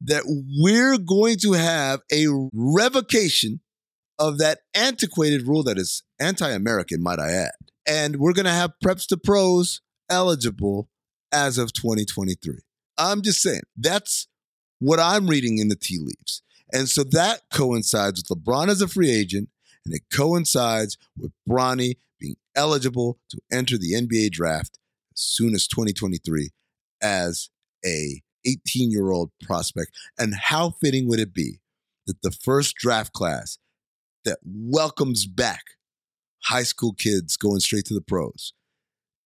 that 0.00 0.22
we're 0.26 0.98
going 0.98 1.36
to 1.38 1.52
have 1.52 2.00
a 2.12 2.26
revocation 2.52 3.60
of 4.18 4.38
that 4.38 4.60
antiquated 4.74 5.46
rule 5.46 5.62
that 5.64 5.78
is 5.78 6.02
anti 6.18 6.50
American, 6.50 7.02
might 7.02 7.18
I 7.18 7.30
add. 7.32 7.50
And 7.86 8.16
we're 8.16 8.32
going 8.32 8.46
to 8.46 8.52
have 8.52 8.72
preps 8.84 9.06
to 9.08 9.16
pros 9.16 9.80
eligible 10.10 10.88
as 11.32 11.58
of 11.58 11.72
2023. 11.72 12.58
I'm 12.96 13.22
just 13.22 13.40
saying, 13.40 13.62
that's 13.76 14.26
what 14.80 14.98
I'm 14.98 15.26
reading 15.26 15.58
in 15.58 15.68
the 15.68 15.76
tea 15.76 15.98
leaves. 15.98 16.42
And 16.72 16.88
so 16.88 17.04
that 17.04 17.42
coincides 17.52 18.22
with 18.28 18.38
LeBron 18.38 18.68
as 18.68 18.82
a 18.82 18.88
free 18.88 19.10
agent, 19.10 19.48
and 19.84 19.94
it 19.94 20.02
coincides 20.12 20.98
with 21.16 21.32
Bronny 21.48 21.96
being 22.18 22.36
eligible 22.54 23.18
to 23.30 23.40
enter 23.50 23.78
the 23.78 23.92
NBA 23.92 24.32
draft 24.32 24.78
soon 25.20 25.54
as 25.54 25.66
2023 25.66 26.50
as 27.02 27.50
a 27.84 28.22
18 28.46 28.90
year 28.90 29.10
old 29.10 29.30
prospect. 29.42 29.90
And 30.18 30.34
how 30.34 30.70
fitting 30.82 31.08
would 31.08 31.20
it 31.20 31.34
be 31.34 31.60
that 32.06 32.22
the 32.22 32.30
first 32.30 32.76
draft 32.76 33.12
class 33.12 33.58
that 34.24 34.38
welcomes 34.44 35.26
back 35.26 35.62
high 36.44 36.62
school 36.62 36.92
kids 36.92 37.36
going 37.36 37.60
straight 37.60 37.84
to 37.86 37.94
the 37.94 38.00
pros 38.00 38.52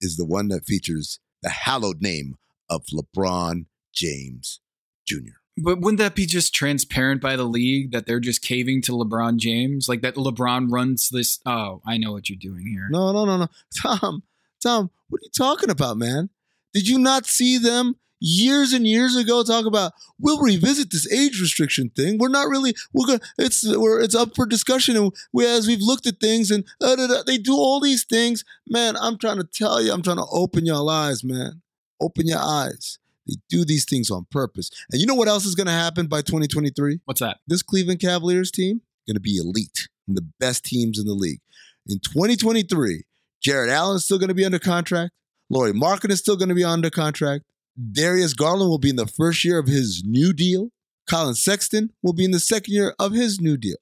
is 0.01 0.17
the 0.17 0.25
one 0.25 0.49
that 0.49 0.65
features 0.65 1.21
the 1.43 1.51
hallowed 1.51 2.01
name 2.01 2.37
of 2.69 2.85
LeBron 2.87 3.67
James 3.95 4.61
Jr. 5.07 5.39
But 5.59 5.81
wouldn't 5.81 5.99
that 5.99 6.15
be 6.15 6.25
just 6.25 6.55
transparent 6.55 7.21
by 7.21 7.37
the 7.37 7.45
league 7.45 7.93
that 7.93 8.07
they're 8.07 8.21
just 8.21 8.43
caving 8.43 8.81
to 8.83 8.93
LeBron 8.93 9.37
James? 9.37 9.89
Like 9.89 10.01
that 10.01 10.15
LeBron 10.15 10.71
runs 10.71 11.11
this. 11.11 11.41
Oh, 11.45 11.83
I 11.87 11.99
know 11.99 12.13
what 12.13 12.31
you're 12.31 12.39
doing 12.41 12.67
here. 12.67 12.89
No, 12.91 13.13
no, 13.13 13.27
no, 13.27 13.37
no. 13.37 13.49
Tom, 13.77 14.23
Tom, 14.63 14.91
what 15.09 15.21
are 15.21 15.25
you 15.25 15.31
talking 15.31 15.71
about, 15.71 15.97
man? 15.97 16.31
Did 16.73 16.89
you 16.89 16.99
not 16.99 17.27
see 17.27 17.59
them 17.59 17.97
years 18.21 18.73
and 18.73 18.87
years 18.87 19.17
ago 19.17 19.43
talk 19.43 19.67
about 19.67 19.93
we'll 20.21 20.41
revisit 20.41 20.91
this 20.91 21.11
age 21.13 21.41
restriction 21.41 21.91
thing? 21.91 22.19
We're 22.19 22.29
not 22.29 22.49
really 22.49 22.75
we're 22.93 23.07
gonna 23.07 23.21
it's 23.39 23.67
we're 23.77 24.01
it's 24.01 24.15
up 24.15 24.35
for 24.35 24.47
discussion 24.47 24.97
and 24.97 25.13
we 25.33 25.47
as 25.47 25.67
we've 25.67 25.83
looked 25.83 26.07
at 26.07 26.21
things 26.21 26.51
and 26.51 26.65
uh, 26.81 26.97
da, 26.97 27.07
da, 27.09 27.23
they 27.27 27.39
do 27.39 27.55
all 27.55 27.81
these 27.81 28.05
things. 28.05 28.45
Man, 28.69 28.97
I'm 28.97 29.19
trying 29.19 29.39
to 29.39 29.45
tell 29.45 29.83
you, 29.83 29.93
I'm 29.93 30.03
trying 30.03 30.17
to 30.17 30.27
open 30.31 30.65
your 30.65 30.89
eyes, 30.89 31.25
man. 31.25 31.63
Open 32.01 32.27
your 32.27 32.41
eyes. 32.41 32.99
They 33.27 33.35
do 33.49 33.65
these 33.65 33.85
things 33.85 34.11
on 34.11 34.27
purpose. 34.31 34.71
And 34.91 35.01
you 35.01 35.07
know 35.07 35.15
what 35.15 35.29
else 35.29 35.45
is 35.45 35.55
going 35.55 35.69
to 35.69 35.73
happen 35.73 36.09
by 36.09 36.23
2023? 36.23 37.01
What's 37.05 37.21
that? 37.21 37.39
This 37.47 37.63
Cleveland 37.63 38.01
Cavaliers 38.01 38.51
team 38.51 38.81
going 39.07 39.15
to 39.15 39.21
be 39.21 39.37
elite, 39.37 39.89
and 40.07 40.17
the 40.17 40.27
best 40.39 40.65
teams 40.65 40.99
in 40.99 41.07
the 41.07 41.13
league. 41.13 41.41
In 41.87 41.99
2023, 41.99 43.05
Jarrett 43.43 43.71
Allen 43.71 43.97
is 43.97 44.05
still 44.05 44.19
going 44.19 44.29
to 44.29 44.35
be 44.35 44.45
under 44.45 44.59
contract. 44.59 45.13
Lauri 45.51 45.73
Markkanen 45.73 46.13
is 46.13 46.21
still 46.21 46.37
going 46.37 46.49
to 46.49 46.55
be 46.55 46.65
under 46.65 46.91
contract. 46.91 47.45
Darius 47.93 48.35
Garland 48.35 48.71
will 48.71 48.79
be 48.79 48.91
in 48.91 48.97
the 48.97 49.07
first 49.07 49.45
year 49.45 49.59
of 49.59 49.67
his 49.67 50.03
new 50.05 50.33
deal. 50.33 50.71
Collin 51.07 51.35
Sexton 51.35 51.91
will 52.03 52.13
be 52.13 52.25
in 52.25 52.31
the 52.31 52.41
second 52.41 52.73
year 52.73 52.95
of 52.99 53.13
his 53.13 53.41
new 53.41 53.57
deal. 53.57 53.77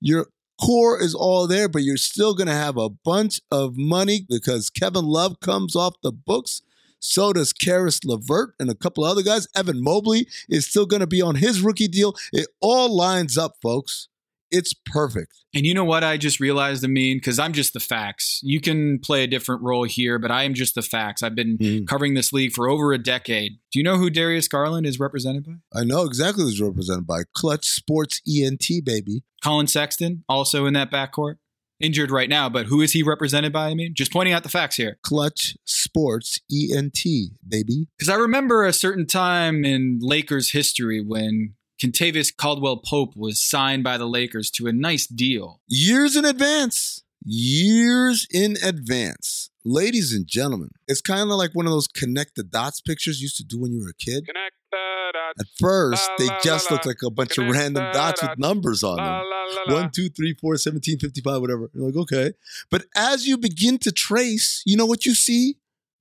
Your 0.00 0.26
core 0.60 1.00
is 1.00 1.14
all 1.14 1.46
there, 1.46 1.68
but 1.68 1.82
you're 1.82 1.96
still 1.96 2.34
going 2.34 2.48
to 2.48 2.54
have 2.54 2.76
a 2.76 2.90
bunch 2.90 3.40
of 3.50 3.76
money 3.76 4.26
because 4.28 4.70
Kevin 4.70 5.04
Love 5.04 5.40
comes 5.40 5.76
off 5.76 5.94
the 6.02 6.12
books. 6.12 6.62
So 6.98 7.32
does 7.32 7.52
Caris 7.52 8.02
LeVert 8.04 8.54
and 8.58 8.70
a 8.70 8.74
couple 8.74 9.04
other 9.04 9.22
guys. 9.22 9.46
Evan 9.54 9.82
Mobley 9.82 10.26
is 10.48 10.66
still 10.66 10.86
going 10.86 11.00
to 11.00 11.06
be 11.06 11.20
on 11.20 11.36
his 11.36 11.60
rookie 11.60 11.88
deal. 11.88 12.14
It 12.32 12.48
all 12.60 12.94
lines 12.94 13.36
up, 13.36 13.56
folks. 13.62 14.08
It's 14.50 14.74
perfect. 14.74 15.32
And 15.54 15.64
you 15.66 15.74
know 15.74 15.84
what 15.84 16.04
I 16.04 16.16
just 16.16 16.40
realized, 16.40 16.84
I 16.84 16.88
mean, 16.88 17.16
because 17.16 17.38
I'm 17.38 17.52
just 17.52 17.72
the 17.72 17.80
facts. 17.80 18.40
You 18.42 18.60
can 18.60 18.98
play 18.98 19.24
a 19.24 19.26
different 19.26 19.62
role 19.62 19.84
here, 19.84 20.18
but 20.18 20.30
I 20.30 20.44
am 20.44 20.54
just 20.54 20.74
the 20.74 20.82
facts. 20.82 21.22
I've 21.22 21.34
been 21.34 21.58
mm. 21.58 21.86
covering 21.86 22.14
this 22.14 22.32
league 22.32 22.52
for 22.52 22.68
over 22.68 22.92
a 22.92 22.98
decade. 22.98 23.58
Do 23.72 23.78
you 23.78 23.84
know 23.84 23.96
who 23.96 24.10
Darius 24.10 24.48
Garland 24.48 24.86
is 24.86 25.00
represented 25.00 25.44
by? 25.44 25.54
I 25.74 25.84
know 25.84 26.04
exactly 26.04 26.44
who's 26.44 26.60
represented 26.60 27.06
by. 27.06 27.22
Klutch 27.34 27.66
Sports 27.66 28.20
ENT, 28.28 28.68
baby. 28.84 29.22
Collin 29.42 29.66
Sexton, 29.66 30.24
also 30.28 30.66
in 30.66 30.74
that 30.74 30.90
backcourt. 30.90 31.36
Injured 31.80 32.12
right 32.12 32.28
now, 32.28 32.48
but 32.48 32.66
who 32.66 32.80
is 32.80 32.92
he 32.92 33.02
represented 33.02 33.52
by? 33.52 33.66
I 33.66 33.74
mean, 33.74 33.94
just 33.94 34.12
pointing 34.12 34.32
out 34.32 34.44
the 34.44 34.48
facts 34.48 34.76
here. 34.76 34.96
Klutch 35.02 35.56
Sports 35.64 36.40
ENT, 36.50 37.02
baby. 37.46 37.88
Because 37.98 38.08
I 38.08 38.14
remember 38.14 38.64
a 38.64 38.72
certain 38.72 39.06
time 39.06 39.64
in 39.64 39.98
Lakers 40.00 40.52
history 40.52 41.02
when 41.02 41.54
Kentavious 41.82 42.34
Caldwell 42.34 42.76
Pope 42.76 43.16
was 43.16 43.40
signed 43.40 43.84
by 43.84 43.98
the 43.98 44.06
Lakers 44.06 44.50
to 44.52 44.66
a 44.66 44.72
nice 44.72 45.06
deal. 45.06 45.60
Years 45.66 46.16
in 46.16 46.24
advance. 46.24 47.02
Years 47.24 48.26
in 48.30 48.56
advance. 48.62 49.50
Ladies 49.64 50.12
and 50.12 50.26
gentlemen, 50.26 50.70
it's 50.86 51.00
kind 51.00 51.22
of 51.22 51.36
like 51.38 51.52
one 51.54 51.66
of 51.66 51.72
those 51.72 51.88
connect 51.88 52.36
the 52.36 52.42
dots 52.42 52.80
pictures 52.80 53.20
you 53.20 53.24
used 53.24 53.38
to 53.38 53.44
do 53.44 53.58
when 53.58 53.72
you 53.72 53.80
were 53.80 53.88
a 53.88 53.94
kid. 53.94 54.26
Connect 54.26 54.54
the 54.70 55.12
dots. 55.14 55.40
At 55.40 55.46
first, 55.58 56.10
they 56.18 56.28
just 56.42 56.70
looked 56.70 56.86
like 56.86 57.02
a 57.02 57.10
bunch 57.10 57.38
of 57.38 57.48
random 57.48 57.90
dots 57.92 58.22
with 58.22 58.38
numbers 58.38 58.82
on 58.82 58.98
them. 58.98 59.22
1, 59.68 59.90
2, 59.90 60.10
3, 60.10 60.34
4, 60.40 60.56
17, 60.58 60.98
55, 60.98 61.40
whatever. 61.40 61.70
You're 61.72 61.86
like, 61.86 61.96
okay. 61.96 62.32
But 62.70 62.84
as 62.94 63.26
you 63.26 63.38
begin 63.38 63.78
to 63.78 63.90
trace, 63.90 64.62
you 64.66 64.76
know 64.76 64.86
what 64.86 65.06
you 65.06 65.14
see? 65.14 65.56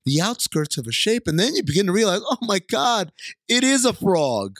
The 0.05 0.21
outskirts 0.21 0.77
of 0.77 0.85
a 0.85 0.91
shape. 0.91 1.27
And 1.27 1.39
then 1.39 1.55
you 1.55 1.63
begin 1.63 1.85
to 1.85 1.93
realize, 1.93 2.21
oh 2.23 2.37
my 2.41 2.59
God, 2.59 3.13
it 3.47 3.63
is 3.63 3.85
a 3.85 3.93
frog 3.93 4.59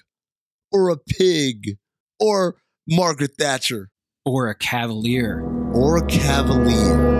or 0.74 0.89
a 0.89 0.98
pig 0.98 1.77
or 2.20 2.56
Margaret 2.88 3.36
Thatcher 3.38 3.89
or 4.25 4.50
a 4.50 4.56
cavalier 4.56 5.42
or 5.74 5.98
a 5.98 6.06
cavalier. 6.08 7.13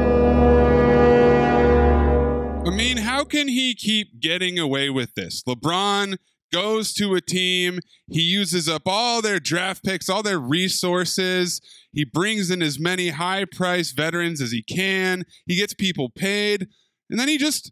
I 2.66 2.70
mean, 2.76 2.98
how 2.98 3.24
can 3.24 3.48
he 3.48 3.76
keep 3.76 4.20
getting 4.20 4.58
away 4.58 4.90
with 4.90 5.14
this? 5.16 5.44
LeBron 5.44 6.18
goes 6.52 6.94
to 6.94 7.16
a 7.16 7.22
team, 7.22 7.80
he 8.10 8.22
uses 8.22 8.70
up 8.70 8.84
all 8.86 9.22
their 9.22 9.40
draft 9.40 9.84
picks, 9.84 10.08
all 10.08 10.22
their 10.22 10.40
resources. 10.40 11.60
He 11.92 12.06
brings 12.06 12.52
in 12.52 12.62
as 12.62 12.80
many 12.80 13.10
high 13.10 13.46
priced 13.46 13.96
veterans 13.96 14.40
as 14.40 14.52
he 14.52 14.62
can. 14.62 15.26
He 15.48 15.56
gets 15.56 15.74
people 15.74 16.10
paid, 16.10 16.68
and 17.10 17.20
then 17.20 17.28
he 17.28 17.38
just 17.38 17.72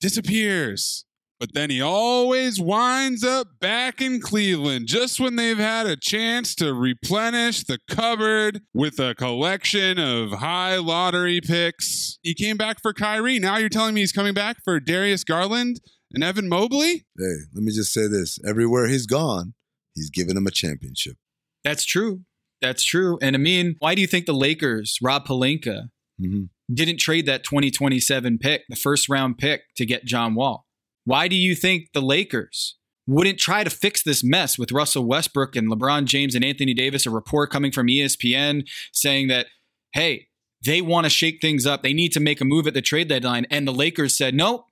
disappears. 0.00 1.04
But 1.40 1.52
then 1.52 1.68
he 1.68 1.80
always 1.80 2.60
winds 2.60 3.24
up 3.24 3.58
back 3.60 4.00
in 4.00 4.20
Cleveland 4.20 4.86
just 4.86 5.18
when 5.18 5.36
they've 5.36 5.58
had 5.58 5.86
a 5.86 5.96
chance 5.96 6.54
to 6.56 6.72
replenish 6.72 7.64
the 7.64 7.78
cupboard 7.90 8.60
with 8.72 8.98
a 8.98 9.14
collection 9.14 9.98
of 9.98 10.30
high 10.30 10.76
lottery 10.76 11.40
picks. 11.40 12.18
He 12.22 12.34
came 12.34 12.56
back 12.56 12.80
for 12.80 12.92
Kyrie. 12.92 13.38
Now 13.38 13.56
you're 13.56 13.68
telling 13.68 13.94
me 13.94 14.00
he's 14.00 14.12
coming 14.12 14.32
back 14.32 14.58
for 14.64 14.78
Darius 14.80 15.24
Garland 15.24 15.80
and 16.14 16.22
Evan 16.22 16.48
Mobley? 16.48 17.04
Hey, 17.18 17.36
let 17.52 17.62
me 17.64 17.72
just 17.72 17.92
say 17.92 18.06
this 18.06 18.38
everywhere 18.46 18.86
he's 18.86 19.06
gone, 19.06 19.54
he's 19.94 20.10
given 20.10 20.36
him 20.36 20.46
a 20.46 20.50
championship. 20.50 21.16
That's 21.64 21.84
true. 21.84 22.20
That's 22.62 22.84
true. 22.84 23.18
And 23.20 23.36
I 23.36 23.38
mean, 23.38 23.76
why 23.80 23.94
do 23.94 24.00
you 24.00 24.06
think 24.06 24.26
the 24.26 24.32
Lakers, 24.32 24.98
Rob 25.02 25.26
Pelinka, 25.26 25.88
mm-hmm. 26.20 26.44
didn't 26.72 26.98
trade 26.98 27.26
that 27.26 27.44
2027 27.44 28.38
pick, 28.38 28.62
the 28.68 28.76
first 28.76 29.08
round 29.08 29.38
pick, 29.38 29.62
to 29.76 29.84
get 29.84 30.04
John 30.04 30.34
Wall? 30.34 30.66
Why 31.04 31.28
do 31.28 31.36
you 31.36 31.54
think 31.54 31.88
the 31.92 32.02
Lakers 32.02 32.76
wouldn't 33.06 33.38
try 33.38 33.64
to 33.64 33.70
fix 33.70 34.02
this 34.02 34.24
mess 34.24 34.58
with 34.58 34.72
Russell 34.72 35.06
Westbrook 35.06 35.56
and 35.56 35.70
LeBron 35.70 36.06
James 36.06 36.34
and 36.34 36.44
Anthony 36.44 36.74
Davis? 36.74 37.06
A 37.06 37.10
report 37.10 37.50
coming 37.50 37.72
from 37.72 37.88
ESPN 37.88 38.66
saying 38.92 39.28
that, 39.28 39.46
hey, 39.92 40.28
they 40.64 40.80
want 40.80 41.04
to 41.04 41.10
shake 41.10 41.40
things 41.40 41.66
up. 41.66 41.82
They 41.82 41.92
need 41.92 42.12
to 42.12 42.20
make 42.20 42.40
a 42.40 42.44
move 42.44 42.66
at 42.66 42.74
the 42.74 42.82
trade 42.82 43.08
deadline. 43.08 43.46
And 43.50 43.68
the 43.68 43.72
Lakers 43.72 44.16
said, 44.16 44.34
no, 44.34 44.64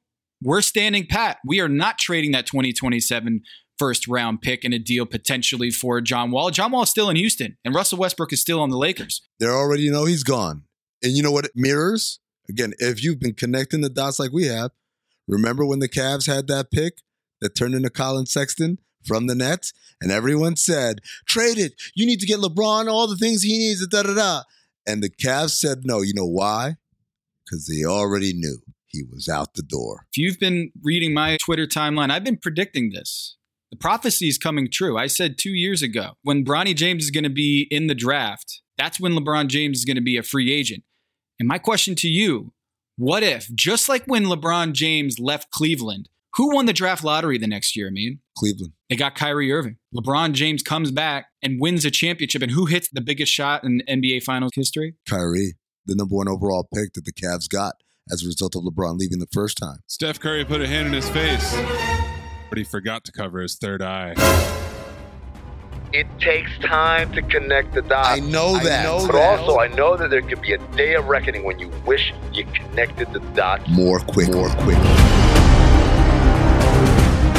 we're 0.42 0.62
standing 0.62 1.06
pat. 1.06 1.38
We 1.46 1.60
are 1.60 1.68
not 1.68 1.98
trading 1.98 2.32
that 2.32 2.46
2027 2.46 3.42
first 3.78 4.08
round 4.08 4.40
pick 4.40 4.64
in 4.64 4.72
a 4.72 4.78
deal 4.78 5.06
potentially 5.06 5.70
for 5.70 6.00
John 6.00 6.30
Wall. 6.30 6.50
John 6.50 6.72
Wall 6.72 6.82
is 6.82 6.90
still 6.90 7.10
in 7.10 7.16
Houston, 7.16 7.56
and 7.64 7.74
Russell 7.74 7.98
Westbrook 7.98 8.32
is 8.32 8.40
still 8.40 8.60
on 8.60 8.70
the 8.70 8.76
Lakers. 8.76 9.22
They 9.38 9.46
already 9.46 9.90
know 9.90 10.04
he's 10.04 10.24
gone. 10.24 10.64
And 11.02 11.12
you 11.12 11.22
know 11.22 11.32
what 11.32 11.44
it 11.44 11.52
mirrors? 11.54 12.20
Again, 12.48 12.74
if 12.78 13.02
you've 13.02 13.20
been 13.20 13.34
connecting 13.34 13.80
the 13.80 13.88
dots 13.88 14.18
like 14.18 14.32
we 14.32 14.46
have, 14.46 14.70
remember 15.26 15.64
when 15.64 15.78
the 15.78 15.88
Cavs 15.88 16.26
had 16.26 16.46
that 16.48 16.70
pick 16.70 16.98
that 17.40 17.54
turned 17.54 17.74
into 17.74 17.90
Collin 17.90 18.26
Sexton 18.26 18.78
from 19.04 19.26
the 19.26 19.34
Nets? 19.34 19.72
And 20.00 20.10
everyone 20.10 20.56
said, 20.56 21.00
trade 21.26 21.58
it. 21.58 21.74
You 21.94 22.06
need 22.06 22.20
to 22.20 22.26
get 22.26 22.40
LeBron 22.40 22.88
all 22.88 23.06
the 23.06 23.16
things 23.16 23.42
he 23.42 23.58
needs, 23.58 23.86
da 23.86 24.02
da 24.02 24.14
da. 24.14 24.42
And 24.86 25.02
the 25.02 25.10
Cavs 25.10 25.50
said 25.50 25.82
no. 25.84 26.00
You 26.00 26.14
know 26.14 26.26
why? 26.26 26.76
Because 27.44 27.66
they 27.66 27.84
already 27.84 28.32
knew 28.32 28.58
he 28.88 29.04
was 29.10 29.28
out 29.28 29.54
the 29.54 29.62
door. 29.62 30.06
If 30.12 30.18
you've 30.18 30.38
been 30.38 30.70
reading 30.82 31.14
my 31.14 31.38
Twitter 31.44 31.66
timeline, 31.66 32.10
I've 32.10 32.24
been 32.24 32.36
predicting 32.36 32.90
this. 32.90 33.36
The 33.70 33.76
prophecy 33.78 34.28
is 34.28 34.36
coming 34.36 34.68
true. 34.70 34.98
I 34.98 35.06
said 35.06 35.38
two 35.38 35.52
years 35.52 35.82
ago 35.82 36.12
when 36.22 36.44
Bronny 36.44 36.76
James 36.76 37.04
is 37.04 37.10
going 37.10 37.24
to 37.24 37.30
be 37.30 37.66
in 37.70 37.86
the 37.86 37.94
draft, 37.94 38.60
that's 38.76 39.00
when 39.00 39.12
LeBron 39.12 39.46
James 39.46 39.78
is 39.78 39.84
going 39.84 39.96
to 39.96 40.02
be 40.02 40.18
a 40.18 40.22
free 40.22 40.52
agent. 40.52 40.84
And 41.40 41.48
my 41.48 41.58
question 41.58 41.94
to 41.96 42.08
you 42.08 42.52
what 43.02 43.24
if, 43.24 43.52
just 43.52 43.88
like 43.88 44.04
when 44.06 44.26
LeBron 44.26 44.74
James 44.74 45.18
left 45.18 45.50
Cleveland, 45.50 46.08
who 46.36 46.54
won 46.54 46.66
the 46.66 46.72
draft 46.72 47.02
lottery 47.02 47.36
the 47.36 47.48
next 47.48 47.74
year, 47.74 47.88
I 47.88 47.90
mean? 47.90 48.20
Cleveland. 48.38 48.74
They 48.88 48.94
got 48.94 49.16
Kyrie 49.16 49.50
Irving. 49.50 49.78
LeBron 49.92 50.34
James 50.34 50.62
comes 50.62 50.92
back 50.92 51.26
and 51.42 51.60
wins 51.60 51.84
a 51.84 51.90
championship. 51.90 52.42
And 52.42 52.52
who 52.52 52.66
hits 52.66 52.88
the 52.92 53.00
biggest 53.00 53.32
shot 53.32 53.64
in 53.64 53.82
NBA 53.88 54.22
Finals 54.22 54.52
history? 54.54 54.94
Kyrie, 55.08 55.54
the 55.84 55.96
number 55.96 56.14
one 56.14 56.28
overall 56.28 56.68
pick 56.72 56.92
that 56.92 57.04
the 57.04 57.12
Cavs 57.12 57.48
got 57.48 57.74
as 58.08 58.22
a 58.22 58.26
result 58.26 58.54
of 58.54 58.62
LeBron 58.62 59.00
leaving 59.00 59.18
the 59.18 59.26
first 59.32 59.58
time. 59.58 59.78
Steph 59.88 60.20
Curry 60.20 60.44
put 60.44 60.60
a 60.60 60.68
hand 60.68 60.86
in 60.86 60.92
his 60.92 61.08
face, 61.08 61.56
but 62.48 62.56
he 62.56 62.62
forgot 62.62 63.02
to 63.06 63.10
cover 63.10 63.40
his 63.40 63.56
third 63.56 63.82
eye. 63.82 64.14
It 65.92 66.06
takes 66.18 66.56
time 66.60 67.12
to 67.12 67.20
connect 67.20 67.74
the 67.74 67.82
dots. 67.82 68.08
I 68.08 68.20
know 68.20 68.54
that. 68.58 68.80
I 68.80 68.82
know 68.84 69.06
but 69.06 69.12
that. 69.12 69.40
also, 69.40 69.58
I 69.58 69.68
know 69.68 69.94
that 69.96 70.08
there 70.08 70.22
could 70.22 70.40
be 70.40 70.54
a 70.54 70.58
day 70.74 70.94
of 70.94 71.06
reckoning 71.06 71.44
when 71.44 71.58
you 71.58 71.70
wish 71.84 72.14
you 72.32 72.46
connected 72.46 73.12
the 73.12 73.20
dots 73.34 73.68
more 73.68 74.00
quick, 74.00 74.32
more 74.32 74.48
quick. 74.48 74.78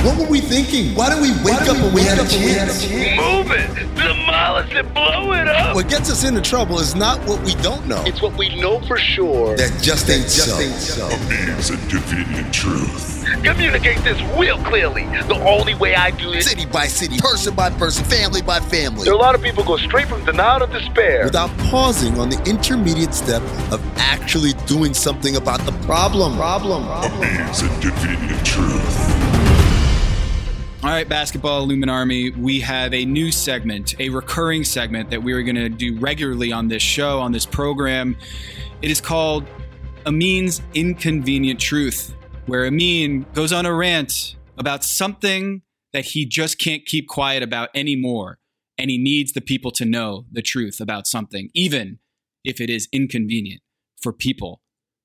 What 0.04 0.20
were 0.20 0.28
we 0.28 0.42
thinking? 0.42 0.96
Why 0.96 1.08
didn't 1.08 1.22
we 1.22 1.32
wake 1.46 1.62
up 1.62 1.78
when 1.78 1.94
we 1.94 2.02
had 2.02 2.20
a 2.20 2.28
chance? 2.28 2.84
Move 2.84 3.52
it! 3.52 3.96
Demolish 3.96 4.76
it! 4.76 4.94
Blow 4.94 5.32
it 5.32 5.48
up! 5.48 5.76
What 5.76 5.88
gets 5.88 6.12
us 6.12 6.26
into 6.26 6.42
trouble 6.42 6.80
is 6.80 6.94
not 6.94 7.26
what 7.26 7.42
we 7.44 7.56
don't 7.56 7.88
know. 7.88 8.04
It's 8.06 8.22
what 8.22 8.38
we 8.38 8.54
know 8.60 8.82
for 8.82 8.98
sure. 8.98 9.56
That 9.56 9.82
just 9.82 10.10
ain't 10.10 10.24
just 10.24 10.50
so. 10.50 10.60
Ain't 10.60 10.74
so. 10.74 11.08
A 11.08 11.30
means 11.30 11.70
of 11.70 11.80
convenient 11.88 12.54
truth. 12.54 13.26
Communicate 13.44 13.98
this 14.04 14.22
real 14.38 14.58
clearly. 14.66 15.06
The 15.06 15.42
only 15.48 15.74
way 15.76 15.96
I 15.96 16.12
do 16.12 16.34
it. 16.34 16.44
City 16.44 16.66
by 16.66 16.88
city, 16.88 17.18
person 17.20 17.56
by 17.56 17.70
person, 17.70 18.04
family 18.04 18.42
by 18.42 18.60
family. 18.60 19.06
There 19.06 19.14
are 19.14 19.18
a 19.18 19.22
lot 19.22 19.36
of 19.36 19.42
people 19.42 19.64
go 19.64 19.78
straight 19.78 20.10
from 20.10 20.26
denial 20.26 20.68
to 20.68 20.80
despair. 20.80 21.24
Without 21.24 21.50
pausing 21.70 22.20
on 22.20 22.30
the 22.30 22.44
intermediate 22.44 23.14
step 23.14 23.42
of 23.72 23.82
actually 23.96 24.52
doing 24.68 24.94
something 24.94 25.38
about 25.38 25.62
the 25.62 25.72
problem. 25.86 26.36
Problem. 26.36 26.84
A 26.84 27.10
means 27.22 27.62
of 27.62 27.70
convenient 27.80 28.46
truth. 28.46 29.43
All 30.84 30.90
right, 30.90 31.08
Basketball 31.08 31.66
Illumin 31.66 31.90
Army, 31.90 32.32
we 32.32 32.60
have 32.60 32.94
a 32.94 33.06
new 33.06 33.32
segment, 33.32 33.98
a 34.02 34.10
recurring 34.10 34.66
segment 34.66 35.10
that 35.12 35.24
we 35.24 35.32
are 35.32 35.42
going 35.42 35.56
to 35.56 35.70
do 35.70 35.98
regularly 35.98 36.52
on 36.52 36.68
this 36.68 36.84
show, 36.84 37.22
on 37.22 37.32
this 37.32 37.46
program. 37.46 38.18
It 38.82 38.92
is 38.92 39.00
called 39.00 39.46
Amin's 40.06 40.62
Inconvenient 40.74 41.58
Truth, 41.58 42.14
where 42.48 42.66
Amin 42.66 43.26
goes 43.34 43.54
on 43.54 43.66
a 43.66 43.74
rant 43.74 44.36
about 44.58 44.84
something 44.84 45.62
that 45.94 46.04
he 46.04 46.26
just 46.26 46.60
can't 46.60 46.86
keep 46.86 47.08
quiet 47.08 47.44
about 47.44 47.70
anymore. 47.74 48.40
And 48.78 48.92
he 48.92 48.98
needs 48.98 49.32
the 49.32 49.40
people 49.40 49.72
to 49.72 49.86
know 49.86 50.26
the 50.34 50.42
truth 50.42 50.82
about 50.82 51.08
something, 51.08 51.50
even 51.54 52.00
if 52.44 52.60
it 52.60 52.70
is 52.70 52.90
inconvenient 52.92 53.62
for 54.02 54.12
people 54.12 54.60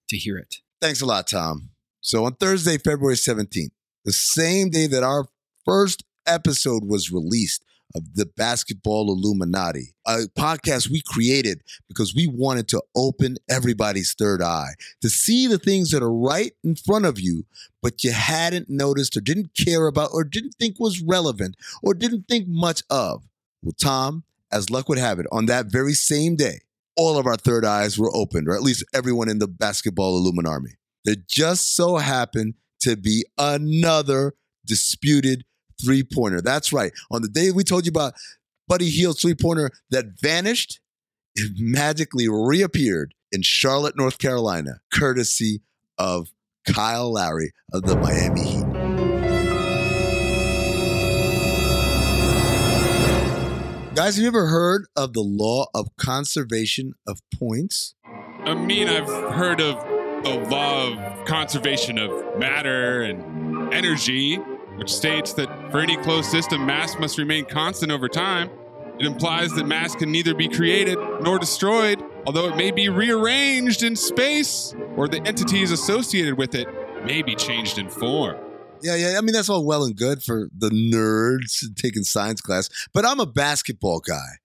to 0.09 0.17
hear 0.17 0.39
it. 0.39 0.57
Thanks 0.81 1.01
a 1.01 1.07
lot, 1.07 1.29
Tom. 1.29 1.71
So 2.01 2.25
on 2.25 2.35
Thursday, 2.35 2.79
February 2.79 3.15
17th, 3.15 3.71
the 4.05 4.13
same 4.13 4.71
day 4.71 4.89
that 4.89 5.05
our 5.05 5.27
first 5.69 6.03
episode 6.27 6.85
was 6.87 7.13
released 7.13 7.63
of 7.95 8.15
the 8.15 8.25
Basketball 8.25 9.11
Illuminati, 9.11 9.95
a 10.07 10.21
podcast 10.37 10.89
we 10.89 11.03
created 11.07 11.63
because 11.89 12.15
we 12.15 12.27
wanted 12.27 12.69
to 12.69 12.83
open 12.97 13.37
everybody's 13.51 14.15
third 14.15 14.41
eye 14.41 14.73
to 15.03 15.11
see 15.11 15.47
the 15.47 15.59
things 15.59 15.91
that 15.91 16.03
are 16.03 16.13
right 16.13 16.53
in 16.65 16.75
front 16.75 17.05
of 17.05 17.21
you, 17.21 17.45
but 17.83 18.03
you 18.03 18.13
hadn't 18.13 18.71
noticed 18.71 19.17
or 19.17 19.21
didn't 19.21 19.55
care 19.55 19.87
about 19.87 20.11
or 20.13 20.25
didn't 20.25 20.55
think 20.59 20.79
was 20.79 21.03
relevant 21.03 21.57
or 21.83 21.93
didn't 21.93 22.27
think 22.29 22.47
much 22.49 22.83
of. 22.89 23.25
Well, 23.63 23.75
Tom, 23.79 24.25
as 24.51 24.71
luck 24.71 24.89
would 24.89 24.99
have 24.99 25.19
it, 25.19 25.27
on 25.31 25.47
that 25.47 25.67
very 25.67 25.95
same 25.95 26.37
day, 26.37 26.61
all 26.97 27.19
of 27.19 27.27
our 27.27 27.37
third 27.37 27.65
eyes 27.65 27.99
were 27.99 28.15
opened, 28.15 28.49
or 28.49 28.55
at 28.55 28.63
least 28.63 28.85
everyone 28.95 29.29
in 29.29 29.39
the 29.39 29.49
Basketball 29.49 30.21
Illumin 30.21 30.49
Army. 30.49 30.77
There 31.05 31.17
just 31.27 31.77
so 31.77 31.97
happened 31.97 32.55
to 32.81 32.97
be 32.97 33.25
another 33.37 34.35
disputed 34.67 35.45
three 35.83 36.03
pointer. 36.03 36.41
That's 36.41 36.73
right. 36.73 36.93
On 37.11 37.23
the 37.23 37.29
day 37.29 37.51
we 37.51 37.65
told 37.65 37.87
you 37.87 37.91
about 37.91 38.15
Buddy 38.67 38.89
Hield's 38.91 39.23
three 39.23 39.35
pointer 39.35 39.71
that 39.91 40.21
vanished, 40.21 40.81
it 41.35 41.53
magically 41.59 42.29
reappeared 42.29 43.15
in 43.33 43.43
Charlotte, 43.43 43.97
North 43.97 44.19
Carolina, 44.19 44.81
courtesy 44.93 45.61
of 45.99 46.29
Kyle 46.67 47.13
Lowry 47.13 47.53
of 47.73 47.83
the 47.83 47.97
Miami 47.97 48.45
Heat. 48.45 48.89
Guys, 53.95 54.15
have 54.15 54.23
you 54.23 54.29
ever 54.29 54.47
heard 54.47 54.87
of 54.95 55.13
the 55.13 55.23
law 55.23 55.67
of 55.75 55.89
conservation 55.97 56.93
of 57.07 57.21
points? 57.37 57.97
I 58.45 58.55
mean, 58.55 58.89
I've 58.89 59.09
heard 59.35 59.61
of 59.61 59.75
the 60.23 60.47
law 60.49 60.93
of 60.93 61.27
conservation 61.27 61.99
of 61.99 62.39
matter 62.39 63.03
and 63.03 63.75
energy, 63.75 64.39
which 64.79 64.91
states 64.91 65.33
that 65.35 65.49
for 65.71 65.81
any 65.81 65.97
closed 65.99 66.31
system, 66.31 66.65
mass 66.65 66.99
must 66.99 67.19
remain 67.19 67.45
constant 67.45 67.93
over 67.93 68.09
time. 68.09 68.49
It 68.99 69.07
implies 69.07 69.53
that 69.53 69.67
mass 69.67 69.95
can 69.95 70.11
neither 70.11 70.35
be 70.35 70.49
created 70.49 70.99
nor 71.21 71.39
destroyed, 71.39 72.03
although 72.27 72.49
it 72.49 72.57
may 72.57 72.71
be 72.71 72.89
rearranged 72.89 73.83
in 73.83 73.95
space, 73.97 74.75
or 74.97 75.09
the 75.09 75.21
entities 75.27 75.71
associated 75.71 76.39
with 76.39 76.55
it 76.55 76.67
may 77.05 77.23
be 77.23 77.35
changed 77.35 77.79
in 77.79 77.89
form. 77.91 78.37
Yeah, 78.83 78.95
yeah. 78.95 79.19
I 79.19 79.21
mean, 79.21 79.33
that's 79.33 79.49
all 79.49 79.65
well 79.65 79.85
and 79.85 79.97
good 79.97 80.23
for 80.23 80.49
the 80.57 80.71
nerds 80.71 81.65
taking 81.77 82.05
science 82.05 82.41
class, 82.41 82.69
but 82.93 83.05
I'm 83.05 83.21
a 83.21 83.27
basketball 83.27 84.01
guy, 84.01 84.39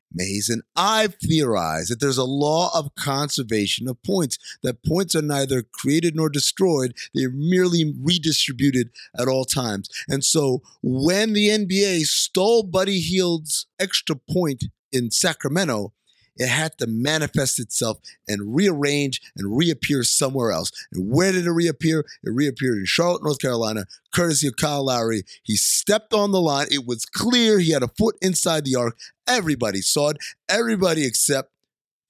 And 0.49 0.63
I've 0.75 1.15
theorized 1.15 1.91
that 1.91 1.99
there's 1.99 2.17
a 2.17 2.23
law 2.23 2.69
of 2.77 2.95
conservation 2.95 3.87
of 3.87 4.01
points, 4.03 4.37
that 4.61 4.83
points 4.83 5.15
are 5.15 5.21
neither 5.21 5.63
created 5.63 6.15
nor 6.15 6.29
destroyed, 6.29 6.95
they're 7.13 7.31
merely 7.31 7.93
redistributed 8.01 8.89
at 9.17 9.27
all 9.27 9.45
times. 9.45 9.89
And 10.07 10.23
so 10.23 10.61
when 10.81 11.33
the 11.33 11.49
NBA 11.49 12.01
stole 12.01 12.63
Buddy 12.63 12.99
Hield's 12.99 13.67
extra 13.79 14.15
point 14.15 14.65
in 14.91 15.11
Sacramento, 15.11 15.93
it 16.37 16.47
had 16.47 16.77
to 16.79 16.87
manifest 16.87 17.59
itself 17.59 17.99
and 18.27 18.55
rearrange 18.55 19.21
and 19.35 19.55
reappear 19.55 20.03
somewhere 20.03 20.51
else. 20.51 20.71
And 20.91 21.11
where 21.11 21.31
did 21.31 21.45
it 21.45 21.51
reappear? 21.51 22.05
It 22.23 22.31
reappeared 22.33 22.79
in 22.79 22.85
Charlotte, 22.85 23.23
North 23.23 23.39
Carolina, 23.39 23.85
courtesy 24.13 24.47
of 24.47 24.55
Kyle 24.55 24.85
Lowry. 24.85 25.23
He 25.43 25.55
stepped 25.55 26.13
on 26.13 26.31
the 26.31 26.41
line. 26.41 26.67
It 26.71 26.87
was 26.87 27.05
clear 27.05 27.59
he 27.59 27.71
had 27.71 27.83
a 27.83 27.87
foot 27.87 28.15
inside 28.21 28.65
the 28.65 28.75
arc. 28.75 28.97
Everybody 29.27 29.81
saw 29.81 30.09
it. 30.09 30.17
Everybody 30.49 31.05
except 31.05 31.51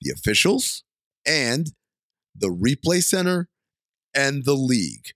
the 0.01 0.11
officials 0.11 0.83
and 1.25 1.73
the 2.35 2.49
replay 2.49 3.03
center 3.03 3.49
and 4.15 4.45
the 4.45 4.55
league. 4.55 5.13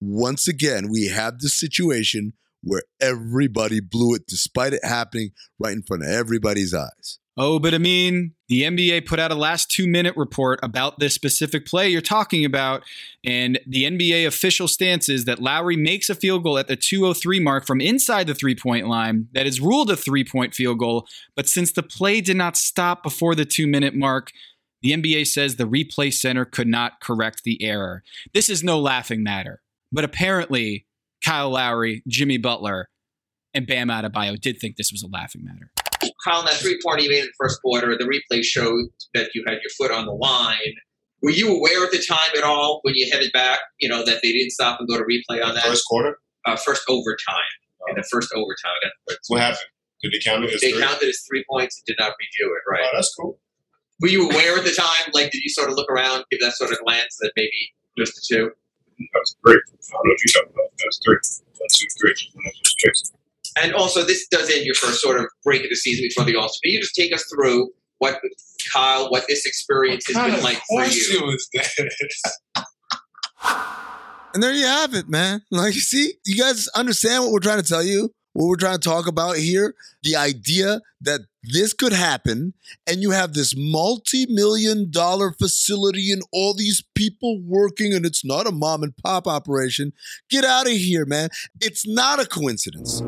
Once 0.00 0.48
again, 0.48 0.88
we 0.90 1.08
have 1.08 1.40
the 1.40 1.48
situation 1.48 2.32
where 2.62 2.82
everybody 3.00 3.80
blew 3.80 4.14
it 4.14 4.26
despite 4.26 4.72
it 4.72 4.84
happening 4.84 5.30
right 5.58 5.72
in 5.72 5.82
front 5.82 6.02
of 6.02 6.08
everybody's 6.08 6.74
eyes. 6.74 7.18
Oh, 7.42 7.58
but 7.58 7.72
I 7.72 7.78
mean, 7.78 8.34
the 8.48 8.64
NBA 8.64 9.06
put 9.06 9.18
out 9.18 9.32
a 9.32 9.34
last 9.34 9.70
two 9.70 9.86
minute 9.86 10.14
report 10.14 10.60
about 10.62 10.98
this 10.98 11.14
specific 11.14 11.64
play 11.64 11.88
you're 11.88 12.02
talking 12.02 12.44
about. 12.44 12.82
And 13.24 13.58
the 13.66 13.84
NBA 13.84 14.26
official 14.26 14.68
stance 14.68 15.08
is 15.08 15.24
that 15.24 15.38
Lowry 15.38 15.74
makes 15.74 16.10
a 16.10 16.14
field 16.14 16.42
goal 16.42 16.58
at 16.58 16.68
the 16.68 16.76
203 16.76 17.40
mark 17.40 17.66
from 17.66 17.80
inside 17.80 18.26
the 18.26 18.34
three 18.34 18.54
point 18.54 18.88
line 18.88 19.28
that 19.32 19.46
is 19.46 19.58
ruled 19.58 19.90
a 19.90 19.96
three 19.96 20.22
point 20.22 20.54
field 20.54 20.80
goal. 20.80 21.06
But 21.34 21.48
since 21.48 21.72
the 21.72 21.82
play 21.82 22.20
did 22.20 22.36
not 22.36 22.58
stop 22.58 23.02
before 23.02 23.34
the 23.34 23.46
two 23.46 23.66
minute 23.66 23.94
mark, 23.94 24.32
the 24.82 24.92
NBA 24.92 25.26
says 25.26 25.56
the 25.56 25.64
replay 25.64 26.12
center 26.12 26.44
could 26.44 26.68
not 26.68 27.00
correct 27.00 27.44
the 27.44 27.62
error. 27.62 28.02
This 28.34 28.50
is 28.50 28.62
no 28.62 28.78
laughing 28.78 29.22
matter. 29.22 29.62
But 29.90 30.04
apparently, 30.04 30.84
Kyle 31.24 31.48
Lowry, 31.48 32.02
Jimmy 32.06 32.36
Butler, 32.36 32.90
and 33.54 33.66
Bam 33.66 33.88
Adebayo 33.88 34.38
did 34.38 34.60
think 34.60 34.76
this 34.76 34.92
was 34.92 35.02
a 35.02 35.08
laughing 35.08 35.42
matter. 35.42 35.70
Kyle, 36.24 36.42
that 36.44 36.54
three 36.54 36.78
point 36.84 37.02
you 37.02 37.08
made 37.10 37.20
in 37.20 37.26
the 37.26 37.32
first 37.38 37.60
quarter, 37.62 37.96
the 37.96 38.04
replay 38.04 38.42
showed 38.42 38.86
that 39.14 39.30
you 39.34 39.42
had 39.46 39.58
your 39.62 39.70
foot 39.78 39.90
on 39.96 40.06
the 40.06 40.12
line. 40.12 40.74
Were 41.22 41.30
you 41.30 41.54
aware 41.56 41.84
at 41.84 41.92
the 41.92 42.02
time 42.08 42.30
at 42.36 42.44
all 42.44 42.80
when 42.82 42.94
you 42.94 43.10
headed 43.12 43.30
back, 43.32 43.60
you 43.78 43.88
know, 43.88 44.04
that 44.04 44.20
they 44.22 44.32
didn't 44.32 44.50
stop 44.52 44.80
and 44.80 44.88
go 44.88 44.96
to 44.96 45.04
replay 45.04 45.44
on 45.44 45.54
that? 45.54 45.64
First 45.64 45.84
quarter? 45.86 46.18
Uh, 46.46 46.56
first 46.56 46.82
overtime. 46.88 47.36
in 47.88 47.96
the 47.96 48.04
first 48.10 48.32
overtime. 48.34 48.90
What 49.28 49.40
happened? 49.40 49.58
Did 50.02 50.12
they 50.12 50.18
count 50.18 50.44
it 50.44 50.54
as 50.54 50.60
They 50.62 50.72
three? 50.72 50.80
counted 50.80 51.08
as 51.08 51.20
three 51.28 51.44
points 51.50 51.76
and 51.78 51.84
did 51.86 51.96
not 52.02 52.14
review 52.18 52.56
it. 52.56 52.70
Right. 52.70 52.84
Oh, 52.84 52.90
that's 52.96 53.14
cool. 53.20 53.38
Were 54.00 54.08
you 54.08 54.30
aware 54.30 54.56
at 54.56 54.64
the 54.64 54.72
time? 54.72 55.12
Like, 55.12 55.30
did 55.30 55.42
you 55.44 55.50
sort 55.50 55.68
of 55.68 55.76
look 55.76 55.90
around, 55.90 56.24
give 56.30 56.40
that 56.40 56.54
sort 56.54 56.72
of 56.72 56.78
glance 56.78 57.18
that 57.20 57.32
maybe 57.36 57.72
just 57.98 58.14
the 58.14 58.22
two? 58.26 58.50
That's 59.12 59.36
three. 59.44 59.54
I 59.54 59.92
don't 59.92 60.06
know 60.06 60.12
if 60.16 60.24
you 60.24 60.32
talking 60.32 60.52
about. 60.54 60.70
That's 60.78 61.00
three. 61.04 61.16
That's 61.60 61.78
two, 61.78 61.86
three. 62.00 62.14
That's 62.44 62.58
just 62.60 63.12
three. 63.12 63.19
And 63.60 63.74
also, 63.74 64.04
this 64.04 64.26
does 64.28 64.50
end 64.50 64.64
your 64.64 64.74
first 64.74 65.00
sort 65.00 65.18
of 65.18 65.26
break 65.44 65.62
of 65.62 65.70
the 65.70 65.76
season 65.76 66.04
before 66.08 66.24
the 66.24 66.36
All 66.36 66.48
Star. 66.48 66.60
Can 66.64 66.72
you 66.72 66.80
just 66.80 66.94
take 66.94 67.12
us 67.12 67.24
through 67.32 67.70
what 67.98 68.20
Kyle, 68.72 69.10
what 69.10 69.24
this 69.28 69.46
experience 69.46 70.06
has 70.06 70.16
been 70.16 70.34
of 70.34 70.42
like 70.42 70.60
for 70.68 70.84
you? 70.84 71.22
was? 71.22 71.48
And 74.32 74.42
there 74.42 74.52
you 74.52 74.66
have 74.66 74.94
it, 74.94 75.08
man. 75.08 75.42
Like, 75.50 75.74
you 75.74 75.80
see, 75.80 76.14
you 76.24 76.40
guys 76.40 76.68
understand 76.68 77.24
what 77.24 77.32
we're 77.32 77.40
trying 77.40 77.62
to 77.62 77.68
tell 77.68 77.82
you? 77.82 78.14
What 78.32 78.46
we're 78.46 78.56
trying 78.56 78.78
to 78.78 78.88
talk 78.88 79.08
about 79.08 79.36
here? 79.36 79.74
The 80.04 80.14
idea 80.14 80.80
that 81.00 81.22
this 81.42 81.72
could 81.72 81.92
happen, 81.92 82.54
and 82.86 83.02
you 83.02 83.10
have 83.10 83.32
this 83.32 83.54
multi 83.56 84.26
million 84.28 84.90
dollar 84.90 85.32
facility 85.32 86.12
and 86.12 86.22
all 86.32 86.54
these 86.54 86.84
people 86.94 87.40
working, 87.42 87.92
and 87.92 88.06
it's 88.06 88.24
not 88.24 88.46
a 88.46 88.52
mom 88.52 88.84
and 88.84 88.96
pop 88.96 89.26
operation. 89.26 89.92
Get 90.28 90.44
out 90.44 90.66
of 90.66 90.72
here, 90.72 91.04
man. 91.04 91.30
It's 91.60 91.86
not 91.88 92.20
a 92.20 92.26
coincidence. 92.26 93.02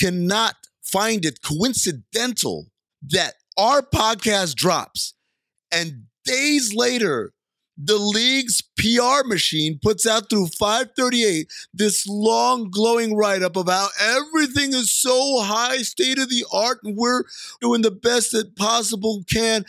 Cannot 0.00 0.56
find 0.82 1.24
it 1.24 1.40
coincidental 1.42 2.66
that 3.02 3.34
our 3.56 3.82
podcast 3.82 4.54
drops 4.54 5.14
and 5.70 6.04
days 6.24 6.74
later, 6.74 7.32
the 7.76 7.96
league's 7.96 8.60
PR 8.76 9.26
machine 9.26 9.78
puts 9.80 10.06
out 10.06 10.28
through 10.28 10.48
538 10.48 11.50
this 11.72 12.06
long 12.08 12.70
glowing 12.70 13.16
write 13.16 13.42
up 13.42 13.56
of 13.56 13.68
how 13.68 13.88
everything 14.00 14.72
is 14.72 14.92
so 14.92 15.40
high 15.40 15.78
state 15.78 16.18
of 16.18 16.28
the 16.28 16.44
art 16.52 16.80
and 16.82 16.96
we're 16.96 17.22
doing 17.60 17.82
the 17.82 17.92
best 17.92 18.32
that 18.32 18.56
possible 18.56 19.22
can. 19.30 19.64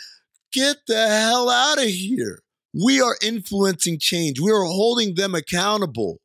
Get 0.52 0.78
the 0.88 1.08
hell 1.08 1.50
out 1.50 1.78
of 1.78 1.84
here. 1.84 2.42
We 2.74 3.00
are 3.00 3.16
influencing 3.22 4.00
change. 4.00 4.40
We 4.40 4.52
are 4.52 4.64
holding 4.64 5.14
them 5.14 5.36
accountable. 5.36 6.20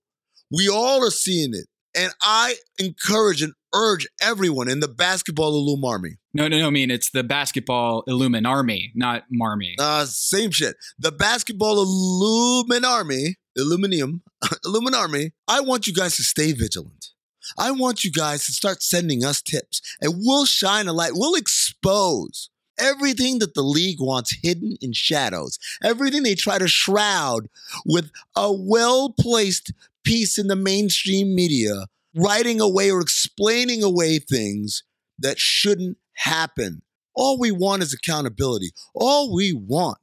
We 0.51 0.69
all 0.69 1.07
are 1.07 1.11
seeing 1.11 1.53
it. 1.53 1.67
And 1.95 2.13
I 2.21 2.57
encourage 2.79 3.43
and 3.43 3.53
urge 3.75 4.07
everyone 4.21 4.69
in 4.69 4.81
the 4.81 4.89
basketball 4.89 5.55
Illum 5.55 5.85
Army. 5.85 6.17
No, 6.33 6.49
no, 6.49 6.59
no. 6.59 6.67
I 6.67 6.71
mean, 6.71 6.91
it's 6.91 7.11
the 7.11 7.25
basketball 7.25 8.05
Illumin 8.09 8.47
Army, 8.47 8.93
not 8.95 9.25
Marmy. 9.31 9.77
Uh, 9.79 10.05
same 10.07 10.51
shit. 10.51 10.77
The 10.99 11.13
basketball 11.13 11.85
Illumin 11.85 12.85
Army, 12.85 13.37
Illuminium, 13.59 14.21
Illumin 14.65 14.95
Army. 14.95 15.33
I 15.47 15.61
want 15.61 15.87
you 15.87 15.93
guys 15.93 16.17
to 16.17 16.23
stay 16.23 16.53
vigilant. 16.53 17.11
I 17.59 17.71
want 17.73 18.05
you 18.05 18.11
guys 18.11 18.47
to 18.47 18.53
start 18.53 18.83
sending 18.83 19.25
us 19.25 19.43
tips 19.43 19.81
and 20.01 20.15
we'll 20.17 20.47
shine 20.47 20.89
a 20.89 20.93
light. 20.93 21.13
We'll 21.15 21.35
expose 21.35 22.51
everything 22.79 23.39
that 23.39 23.55
the 23.55 23.63
league 23.63 24.01
wants 24.01 24.37
hidden 24.43 24.77
in 24.81 24.93
shadows, 24.93 25.59
everything 25.83 26.23
they 26.23 26.35
try 26.35 26.59
to 26.59 26.69
shroud 26.69 27.49
with 27.85 28.11
a 28.37 28.53
well 28.53 29.11
placed 29.19 29.73
piece 30.05 30.39
in 30.39 30.47
the 30.47 30.57
mainstream 30.57 31.35
media, 31.35 31.87
writing 32.15 32.61
away 32.61 32.91
or 32.91 33.01
explaining 33.01 33.83
away 33.83 34.19
things 34.19 34.83
that 35.19 35.39
shouldn't 35.39 35.97
happen. 36.15 36.83
All 37.15 37.39
we 37.39 37.51
want 37.51 37.83
is 37.83 37.93
accountability. 37.93 38.73
All 38.95 39.35
we 39.35 39.53
want 39.53 39.99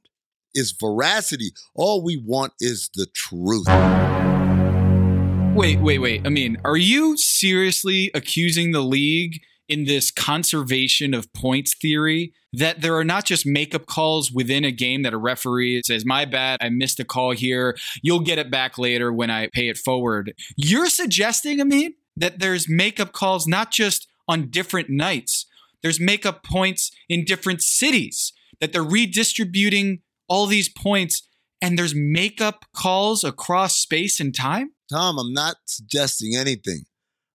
is 0.54 0.74
veracity. 0.78 1.52
All 1.74 2.02
we 2.02 2.16
want 2.16 2.52
is 2.60 2.90
the 2.94 3.06
truth. 3.14 3.66
Wait, 5.54 5.80
wait, 5.80 5.98
wait. 5.98 6.26
I 6.26 6.30
mean, 6.30 6.56
are 6.64 6.76
you 6.76 7.16
seriously 7.18 8.10
accusing 8.14 8.72
the 8.72 8.80
league 8.80 9.40
in 9.68 9.84
this 9.84 10.10
conservation 10.10 11.14
of 11.14 11.32
points 11.32 11.74
theory 11.74 12.32
that 12.52 12.82
there 12.82 12.96
are 12.96 13.04
not 13.04 13.24
just 13.24 13.46
makeup 13.46 13.86
calls 13.86 14.30
within 14.30 14.64
a 14.64 14.70
game 14.70 15.02
that 15.02 15.14
a 15.14 15.18
referee 15.18 15.82
says, 15.84 16.04
My 16.04 16.24
bad, 16.24 16.58
I 16.60 16.68
missed 16.68 17.00
a 17.00 17.04
call 17.04 17.32
here. 17.32 17.76
You'll 18.02 18.20
get 18.20 18.38
it 18.38 18.50
back 18.50 18.76
later 18.76 19.12
when 19.12 19.30
I 19.30 19.48
pay 19.52 19.68
it 19.68 19.78
forward. 19.78 20.34
You're 20.56 20.88
suggesting, 20.88 21.60
I 21.60 21.64
mean, 21.64 21.94
that 22.16 22.40
there's 22.40 22.68
makeup 22.68 23.12
calls 23.12 23.46
not 23.46 23.70
just 23.70 24.08
on 24.28 24.50
different 24.50 24.90
nights, 24.90 25.46
there's 25.82 25.98
makeup 25.98 26.44
points 26.44 26.90
in 27.08 27.24
different 27.24 27.62
cities, 27.62 28.32
that 28.60 28.72
they're 28.72 28.84
redistributing 28.84 30.00
all 30.28 30.46
these 30.46 30.68
points, 30.68 31.26
and 31.60 31.78
there's 31.78 31.94
makeup 31.94 32.64
calls 32.74 33.24
across 33.24 33.76
space 33.78 34.20
and 34.20 34.34
time? 34.34 34.72
Tom, 34.90 35.18
I'm 35.18 35.32
not 35.32 35.56
suggesting 35.66 36.36
anything. 36.36 36.84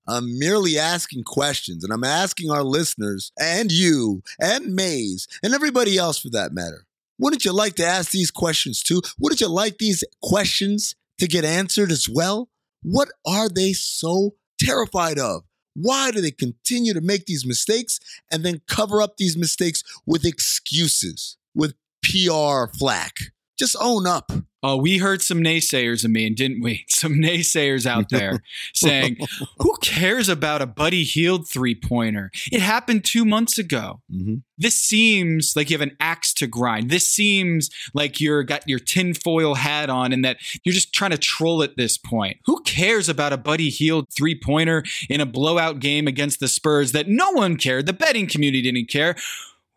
I'm 0.07 0.39
merely 0.39 0.77
asking 0.77 1.23
questions, 1.23 1.83
and 1.83 1.91
I'm 1.91 2.03
asking 2.03 2.51
our 2.51 2.63
listeners 2.63 3.31
and 3.39 3.71
you 3.71 4.23
and 4.39 4.73
Mays 4.73 5.27
and 5.43 5.53
everybody 5.53 5.97
else 5.97 6.17
for 6.19 6.29
that 6.29 6.53
matter. 6.53 6.85
Wouldn't 7.19 7.45
you 7.45 7.51
like 7.51 7.75
to 7.75 7.85
ask 7.85 8.11
these 8.11 8.31
questions 8.31 8.81
too? 8.81 9.01
Wouldn't 9.19 9.41
you 9.41 9.49
like 9.49 9.77
these 9.79 10.03
questions 10.21 10.95
to 11.17 11.27
get 11.27 11.43
answered 11.43 11.91
as 11.91 12.07
well? 12.07 12.49
What 12.83 13.09
are 13.25 13.49
they 13.49 13.73
so 13.73 14.35
terrified 14.59 15.19
of? 15.19 15.43
Why 15.73 16.11
do 16.11 16.21
they 16.21 16.31
continue 16.31 16.93
to 16.93 17.01
make 17.01 17.25
these 17.25 17.45
mistakes 17.45 17.99
and 18.31 18.43
then 18.43 18.61
cover 18.67 19.01
up 19.01 19.17
these 19.17 19.37
mistakes 19.37 19.83
with 20.05 20.25
excuses, 20.25 21.37
with 21.53 21.75
PR 22.03 22.71
flack? 22.77 23.13
Just 23.57 23.75
own 23.79 24.05
up. 24.05 24.31
Oh, 24.63 24.75
we 24.75 24.97
heard 24.97 25.21
some 25.21 25.37
naysayers 25.37 26.03
of 26.03 26.09
me, 26.09 26.25
and 26.25 26.35
didn't 26.35 26.61
we? 26.63 26.83
Some 26.89 27.13
naysayers 27.13 27.85
out 27.85 28.09
there 28.09 28.41
saying, 28.73 29.17
Who 29.59 29.77
cares 29.83 30.29
about 30.29 30.63
a 30.63 30.65
Buddy 30.65 31.03
Hield 31.03 31.47
three 31.47 31.75
pointer? 31.75 32.31
It 32.51 32.59
happened 32.59 33.05
two 33.05 33.23
months 33.23 33.59
ago. 33.59 34.01
Mm-hmm. 34.11 34.37
This 34.57 34.81
seems 34.81 35.53
like 35.55 35.69
you 35.69 35.77
have 35.77 35.87
an 35.87 35.95
axe 35.99 36.33
to 36.35 36.47
grind. 36.47 36.89
This 36.89 37.07
seems 37.07 37.69
like 37.93 38.19
you're 38.19 38.43
got 38.43 38.67
your 38.67 38.79
tinfoil 38.79 39.53
hat 39.55 39.91
on 39.91 40.11
and 40.11 40.25
that 40.25 40.37
you're 40.63 40.73
just 40.73 40.91
trying 40.91 41.11
to 41.11 41.19
troll 41.19 41.61
at 41.61 41.77
this 41.77 41.97
point. 41.97 42.37
Who 42.45 42.61
cares 42.63 43.07
about 43.07 43.33
a 43.33 43.37
Buddy 43.37 43.69
Hield 43.69 44.07
three 44.09 44.37
pointer 44.37 44.83
in 45.07 45.21
a 45.21 45.25
blowout 45.27 45.79
game 45.79 46.07
against 46.07 46.39
the 46.39 46.47
Spurs 46.47 46.93
that 46.93 47.07
no 47.07 47.29
one 47.31 47.57
cared? 47.57 47.85
The 47.85 47.93
betting 47.93 48.25
community 48.25 48.63
didn't 48.63 48.89
care. 48.89 49.15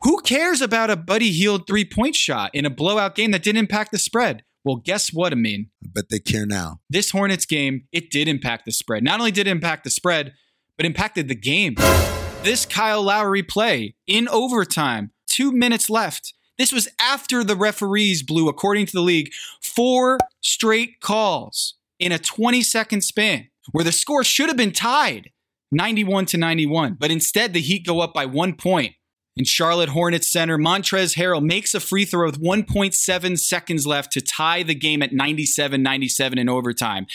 Who 0.02 0.22
cares 0.22 0.62
about 0.62 0.88
a 0.88 0.96
Buddy 0.96 1.30
Hield 1.30 1.66
three 1.66 1.84
point 1.84 2.16
shot 2.16 2.50
in 2.54 2.64
a 2.64 2.70
blowout 2.70 3.14
game 3.14 3.32
that 3.32 3.42
didn't 3.42 3.58
impact 3.58 3.92
the 3.92 3.98
spread? 3.98 4.44
Well, 4.64 4.76
guess 4.76 5.12
what, 5.12 5.32
Amin? 5.32 5.68
I 5.84 5.88
bet 5.92 6.08
they 6.08 6.18
care 6.18 6.46
now. 6.46 6.80
This 6.88 7.10
Hornets 7.10 7.44
game, 7.44 7.84
it 7.92 8.10
did 8.10 8.26
impact 8.26 8.64
the 8.64 8.72
spread. 8.72 9.04
Not 9.04 9.20
only 9.20 9.30
did 9.30 9.46
it 9.46 9.50
impact 9.50 9.84
the 9.84 9.90
spread, 9.90 10.32
but 10.78 10.86
impacted 10.86 11.28
the 11.28 11.34
game. 11.34 11.74
This 12.42 12.64
Kyle 12.64 13.02
Lowry 13.02 13.42
play 13.42 13.94
in 14.06 14.26
overtime, 14.28 15.10
two 15.26 15.52
minutes 15.52 15.90
left. 15.90 16.32
This 16.56 16.72
was 16.72 16.88
after 16.98 17.44
the 17.44 17.56
referees 17.56 18.22
blew, 18.22 18.48
according 18.48 18.86
to 18.86 18.92
the 18.92 19.02
league, 19.02 19.30
four 19.62 20.16
straight 20.40 21.00
calls 21.02 21.74
in 21.98 22.10
a 22.10 22.18
20 22.18 22.62
second 22.62 23.02
span 23.02 23.48
where 23.72 23.84
the 23.84 23.92
score 23.92 24.24
should 24.24 24.48
have 24.48 24.56
been 24.56 24.72
tied 24.72 25.30
91 25.72 26.24
to 26.26 26.38
91. 26.38 26.96
But 26.98 27.10
instead, 27.10 27.52
the 27.52 27.60
Heat 27.60 27.86
go 27.86 28.00
up 28.00 28.14
by 28.14 28.24
one 28.24 28.54
point. 28.54 28.94
In 29.40 29.46
Charlotte 29.46 29.88
Hornets 29.88 30.28
center, 30.28 30.58
Montrezl 30.58 31.16
Harrell 31.16 31.42
makes 31.42 31.72
a 31.72 31.80
free 31.80 32.04
throw 32.04 32.26
with 32.26 32.42
1.7 32.42 33.38
seconds 33.38 33.86
left 33.86 34.12
to 34.12 34.20
tie 34.20 34.62
the 34.62 34.74
game 34.74 35.00
at 35.00 35.14
97 35.14 35.82
97 35.82 36.36
in 36.36 36.46
overtime, 36.50 37.06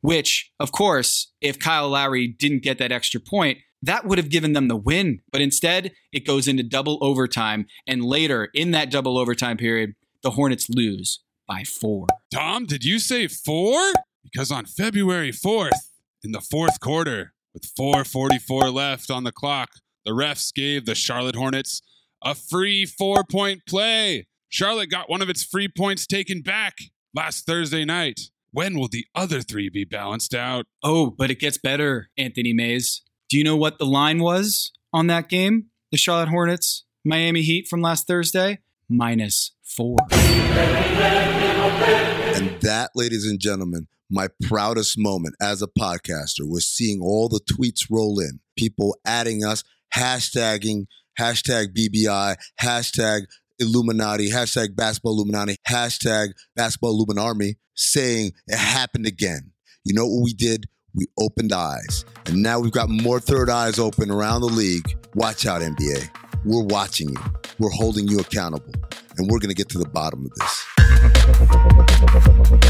which, 0.00 0.50
of 0.58 0.72
course, 0.72 1.30
if 1.42 1.58
Kyle 1.58 1.90
Lowry 1.90 2.26
didn't 2.26 2.62
get 2.62 2.78
that 2.78 2.90
extra 2.90 3.20
point, 3.20 3.58
that 3.82 4.06
would 4.06 4.16
have 4.16 4.30
given 4.30 4.54
them 4.54 4.68
the 4.68 4.76
win. 4.76 5.20
But 5.30 5.42
instead, 5.42 5.92
it 6.10 6.26
goes 6.26 6.48
into 6.48 6.62
double 6.62 6.96
overtime. 7.02 7.66
And 7.86 8.02
later 8.02 8.48
in 8.54 8.70
that 8.70 8.90
double 8.90 9.18
overtime 9.18 9.58
period, 9.58 9.94
the 10.22 10.30
Hornets 10.30 10.70
lose 10.70 11.20
by 11.46 11.64
four. 11.64 12.06
Tom, 12.32 12.64
did 12.64 12.82
you 12.86 12.98
say 12.98 13.26
four? 13.26 13.92
Because 14.22 14.50
on 14.50 14.64
February 14.64 15.32
4th, 15.32 15.90
in 16.22 16.32
the 16.32 16.40
fourth 16.40 16.80
quarter, 16.80 17.34
with 17.52 17.70
4.44 17.78 18.72
left 18.72 19.10
on 19.10 19.24
the 19.24 19.32
clock, 19.32 19.68
the 20.04 20.12
refs 20.12 20.52
gave 20.52 20.86
the 20.86 20.94
Charlotte 20.94 21.36
Hornets 21.36 21.82
a 22.22 22.34
free 22.34 22.86
four 22.86 23.24
point 23.24 23.62
play. 23.66 24.26
Charlotte 24.48 24.90
got 24.90 25.10
one 25.10 25.22
of 25.22 25.28
its 25.28 25.42
free 25.42 25.68
points 25.68 26.06
taken 26.06 26.40
back 26.40 26.74
last 27.14 27.46
Thursday 27.46 27.84
night. 27.84 28.20
When 28.52 28.78
will 28.78 28.88
the 28.88 29.06
other 29.14 29.40
three 29.40 29.68
be 29.68 29.84
balanced 29.84 30.34
out? 30.34 30.66
Oh, 30.82 31.10
but 31.10 31.30
it 31.30 31.40
gets 31.40 31.58
better, 31.58 32.10
Anthony 32.16 32.52
Mays. 32.52 33.02
Do 33.28 33.36
you 33.36 33.44
know 33.44 33.56
what 33.56 33.78
the 33.78 33.86
line 33.86 34.20
was 34.20 34.70
on 34.92 35.08
that 35.08 35.28
game? 35.28 35.66
The 35.90 35.96
Charlotte 35.96 36.28
Hornets, 36.28 36.84
Miami 37.04 37.42
Heat 37.42 37.66
from 37.66 37.80
last 37.80 38.06
Thursday? 38.06 38.60
Minus 38.88 39.52
four. 39.62 39.96
And 42.36 42.60
that, 42.60 42.90
ladies 42.94 43.26
and 43.26 43.40
gentlemen, 43.40 43.88
my 44.10 44.28
proudest 44.42 44.96
moment 44.98 45.34
as 45.40 45.62
a 45.62 45.66
podcaster 45.66 46.48
was 46.48 46.66
seeing 46.66 47.00
all 47.00 47.28
the 47.28 47.40
tweets 47.40 47.86
roll 47.90 48.20
in, 48.20 48.38
people 48.56 48.96
adding 49.04 49.44
us, 49.44 49.64
hashtagging, 49.96 50.86
hashtag 51.18 51.76
BBI, 51.76 52.36
hashtag 52.60 53.22
Illuminati, 53.58 54.30
hashtag 54.30 54.74
basketball 54.74 55.12
Illuminati, 55.12 55.56
hashtag 55.68 56.28
basketball 56.56 56.98
Illuminarmy, 56.98 57.54
saying 57.74 58.32
it 58.46 58.58
happened 58.58 59.06
again. 59.06 59.52
You 59.84 59.94
know 59.94 60.06
what 60.06 60.22
we 60.24 60.32
did? 60.32 60.66
we 60.94 61.06
opened 61.18 61.52
eyes. 61.52 62.04
And 62.26 62.42
now 62.42 62.60
we've 62.60 62.72
got 62.72 62.88
more 62.88 63.20
third 63.20 63.50
eyes 63.50 63.78
open 63.78 64.10
around 64.10 64.40
the 64.40 64.48
league. 64.48 64.96
Watch 65.14 65.46
out, 65.46 65.60
NBA. 65.62 66.08
We're 66.44 66.64
watching 66.64 67.10
you, 67.10 67.16
we're 67.58 67.70
holding 67.70 68.06
you 68.08 68.20
accountable, 68.20 68.72
and 69.16 69.30
we're 69.30 69.38
going 69.38 69.48
to 69.50 69.54
get 69.54 69.68
to 69.70 69.78
the 69.78 69.88
bottom 69.88 70.26
of 70.26 70.32
this. 72.50 72.60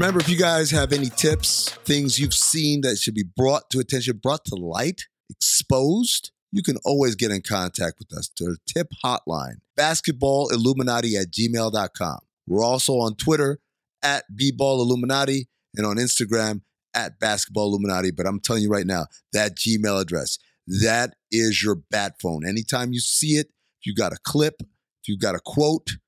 Remember, 0.00 0.18
if 0.18 0.30
you 0.30 0.38
guys 0.38 0.70
have 0.70 0.94
any 0.94 1.10
tips, 1.10 1.68
things 1.84 2.18
you've 2.18 2.32
seen 2.32 2.80
that 2.80 2.96
should 2.96 3.12
be 3.12 3.26
brought 3.36 3.68
to 3.68 3.80
attention, 3.80 4.16
brought 4.16 4.46
to 4.46 4.54
light, 4.54 5.02
exposed, 5.28 6.32
you 6.50 6.62
can 6.62 6.78
always 6.86 7.14
get 7.16 7.30
in 7.30 7.42
contact 7.42 7.98
with 7.98 8.16
us 8.16 8.26
to 8.36 8.46
our 8.46 8.56
tip 8.66 8.92
hotline, 9.04 9.56
basketballilluminati 9.78 11.20
at 11.20 11.30
gmail.com. 11.30 12.18
We're 12.46 12.64
also 12.64 12.94
on 12.94 13.16
Twitter 13.16 13.58
at 14.02 14.24
bballilluminati 14.34 15.48
and 15.76 15.84
on 15.84 15.96
Instagram 15.96 16.62
at 16.94 17.20
basketballilluminati. 17.20 18.16
But 18.16 18.26
I'm 18.26 18.40
telling 18.40 18.62
you 18.62 18.70
right 18.70 18.86
now, 18.86 19.04
that 19.34 19.54
Gmail 19.54 20.00
address, 20.00 20.38
that 20.80 21.12
is 21.30 21.62
your 21.62 21.74
bat 21.74 22.14
phone. 22.22 22.48
Anytime 22.48 22.94
you 22.94 23.00
see 23.00 23.32
it, 23.32 23.48
if 23.82 23.84
you 23.84 23.94
got 23.94 24.14
a 24.14 24.18
clip, 24.24 24.62
if 24.62 25.08
you 25.08 25.18
got 25.18 25.34
a 25.34 25.40
quote, 25.44 25.98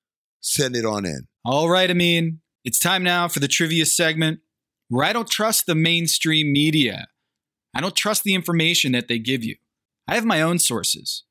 send 0.40 0.76
it 0.76 0.87
on 0.87 1.05
in. 1.05 1.28
All 1.44 1.68
right, 1.68 1.90
Amin. 1.90 2.41
It's 2.64 2.79
time 2.79 3.03
now 3.03 3.29
for 3.29 3.40
the 3.40 3.48
trivia 3.48 3.87
segment 3.87 4.40
where 4.88 5.05
I 5.05 5.12
don't 5.12 5.29
trust 5.29 5.66
the 5.66 5.75
mainstream 5.75 6.53
media. 6.53 7.09
I 7.75 7.81
don't 7.81 7.96
trust 7.96 8.25
the 8.25 8.35
information 8.35 8.92
that 8.92 9.09
they 9.09 9.18
give 9.18 9.42
you. 9.42 9.57
I 10.07 10.14
have 10.14 10.25
my 10.25 10.42
own 10.42 10.59
sources. 10.59 11.25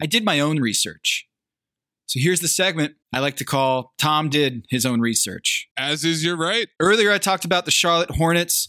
I 0.00 0.06
did 0.06 0.24
my 0.24 0.40
own 0.40 0.60
research. 0.60 1.26
So 2.06 2.20
here's 2.20 2.40
the 2.40 2.48
segment 2.48 2.94
I 3.14 3.20
like 3.20 3.36
to 3.36 3.44
call 3.44 3.92
Tom 3.96 4.28
Did 4.28 4.66
His 4.70 4.84
Own 4.84 5.00
Research. 5.00 5.68
As 5.76 6.04
is 6.04 6.24
your 6.24 6.36
right. 6.36 6.68
Earlier, 6.80 7.12
I 7.12 7.18
talked 7.18 7.44
about 7.44 7.64
the 7.64 7.70
Charlotte 7.70 8.10
Hornets 8.10 8.66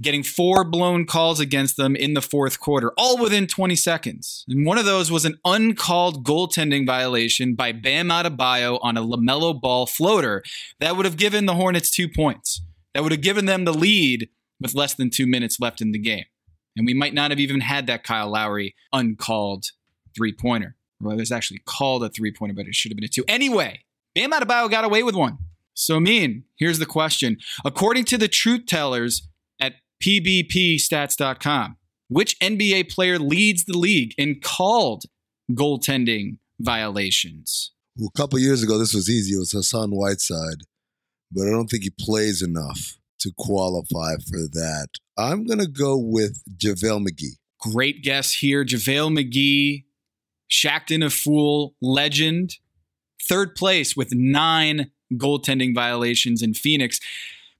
getting 0.00 0.22
four 0.22 0.62
blown 0.62 1.04
calls 1.04 1.40
against 1.40 1.76
them 1.76 1.96
in 1.96 2.14
the 2.14 2.22
fourth 2.22 2.60
quarter, 2.60 2.92
all 2.96 3.18
within 3.18 3.48
20 3.48 3.74
seconds. 3.74 4.44
And 4.48 4.64
one 4.64 4.78
of 4.78 4.84
those 4.84 5.10
was 5.10 5.24
an 5.24 5.40
uncalled 5.44 6.24
goaltending 6.24 6.86
violation 6.86 7.56
by 7.56 7.72
Bam 7.72 8.10
Adebayo 8.10 8.78
on 8.82 8.96
a 8.96 9.02
LaMelo 9.02 9.60
Ball 9.60 9.84
floater 9.84 10.44
that 10.78 10.96
would 10.96 11.04
have 11.04 11.16
given 11.16 11.46
the 11.46 11.56
Hornets 11.56 11.90
two 11.90 12.08
points. 12.08 12.62
That 12.94 13.02
would 13.02 13.10
have 13.10 13.20
given 13.20 13.46
them 13.46 13.64
the 13.64 13.74
lead 13.74 14.28
with 14.60 14.76
less 14.76 14.94
than 14.94 15.10
two 15.10 15.26
minutes 15.26 15.58
left 15.58 15.80
in 15.80 15.90
the 15.90 15.98
game. 15.98 16.26
And 16.76 16.86
we 16.86 16.94
might 16.94 17.14
not 17.14 17.32
have 17.32 17.40
even 17.40 17.62
had 17.62 17.88
that 17.88 18.04
Kyle 18.04 18.30
Lowry 18.30 18.76
uncalled 18.92 19.72
three 20.14 20.32
pointer. 20.32 20.76
Well, 21.00 21.14
it 21.14 21.20
was 21.20 21.32
actually 21.32 21.62
called 21.64 22.04
a 22.04 22.08
three 22.08 22.32
pointer, 22.32 22.54
but 22.54 22.68
it 22.68 22.76
should 22.76 22.92
have 22.92 22.96
been 22.96 23.04
a 23.04 23.08
two. 23.08 23.24
Anyway, 23.26 23.80
Bam 24.18 24.32
Adebayo 24.32 24.68
got 24.68 24.84
away 24.84 25.04
with 25.04 25.14
one. 25.14 25.38
So, 25.74 26.00
mean, 26.00 26.42
here's 26.56 26.80
the 26.80 26.86
question. 26.86 27.36
According 27.64 28.04
to 28.06 28.18
the 28.18 28.26
truth 28.26 28.66
tellers 28.66 29.28
at 29.60 29.74
pbpstats.com, 30.02 31.76
which 32.08 32.36
NBA 32.40 32.90
player 32.92 33.20
leads 33.20 33.64
the 33.64 33.78
league 33.78 34.14
in 34.18 34.40
called 34.42 35.04
goaltending 35.52 36.38
violations? 36.58 37.70
Well, 37.96 38.10
a 38.12 38.18
couple 38.18 38.40
years 38.40 38.60
ago, 38.60 38.76
this 38.76 38.92
was 38.92 39.08
easy. 39.08 39.36
It 39.36 39.38
was 39.38 39.52
Hassan 39.52 39.92
Whiteside, 39.92 40.64
but 41.30 41.46
I 41.46 41.50
don't 41.50 41.68
think 41.68 41.84
he 41.84 41.90
plays 41.90 42.42
enough 42.42 42.98
to 43.20 43.30
qualify 43.38 44.16
for 44.28 44.48
that. 44.50 44.88
I'm 45.16 45.46
going 45.46 45.60
to 45.60 45.68
go 45.68 45.96
with 45.96 46.42
JaVale 46.58 47.06
McGee. 47.06 47.36
Great 47.60 48.02
guess 48.02 48.32
here. 48.32 48.64
JaVale 48.64 49.16
McGee, 49.16 49.84
Shaqtin' 50.50 51.04
a 51.04 51.10
Fool, 51.10 51.76
legend. 51.80 52.56
Third 53.22 53.54
place 53.54 53.96
with 53.96 54.12
nine 54.12 54.90
goaltending 55.14 55.74
violations 55.74 56.42
in 56.42 56.54
Phoenix. 56.54 57.00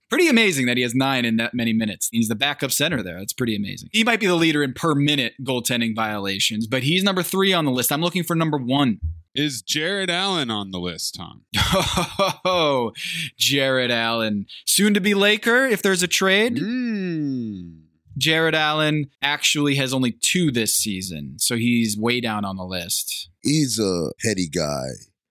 Pretty 0.09 0.29
amazing 0.29 0.67
that 0.67 0.79
he 0.79 0.83
has 0.83 0.95
nine 0.95 1.27
in 1.27 1.37
that 1.37 1.53
many 1.53 1.75
minutes. 1.75 2.09
He's 2.11 2.29
the 2.29 2.35
backup 2.35 2.71
center 2.71 3.03
there. 3.03 3.19
That's 3.19 3.35
pretty 3.35 3.55
amazing. 3.55 3.91
He 3.93 4.05
might 4.05 4.21
be 4.21 4.27
the 4.27 4.37
leader 4.37 4.63
in 4.63 4.73
per 4.73 4.95
minute 4.95 5.35
goaltending 5.43 5.95
violations, 5.95 6.67
but 6.67 6.83
he's 6.83 7.03
number 7.03 7.23
three 7.23 7.53
on 7.53 7.67
the 7.67 7.71
list. 7.71 7.93
I'm 7.93 8.01
looking 8.01 8.23
for 8.25 8.35
number 8.35 8.57
one. 8.57 9.01
Is 9.35 9.61
Jarrett 9.61 10.09
Allen 10.11 10.51
on 10.51 10.71
the 10.71 10.79
list, 10.79 11.15
Tom? 11.15 11.43
Oh, 12.45 12.93
Jarrett 13.37 13.91
Allen. 13.91 14.47
Soon 14.65 14.95
to 14.95 15.01
be 15.01 15.13
Laker 15.13 15.67
if 15.67 15.83
there's 15.83 16.03
a 16.03 16.09
trade. 16.09 16.57
Mm. 16.57 17.83
Jarrett 18.17 18.55
Allen 18.55 19.11
actually 19.23 19.77
has 19.77 19.93
only 19.93 20.13
two 20.13 20.51
this 20.51 20.75
season, 20.75 21.39
so 21.39 21.57
he's 21.57 21.97
way 21.97 22.21
down 22.21 22.45
on 22.45 22.57
the 22.57 22.65
list. 22.65 23.29
He's 23.43 23.79
a 23.79 24.11
heady 24.25 24.49
guy. 24.49 24.89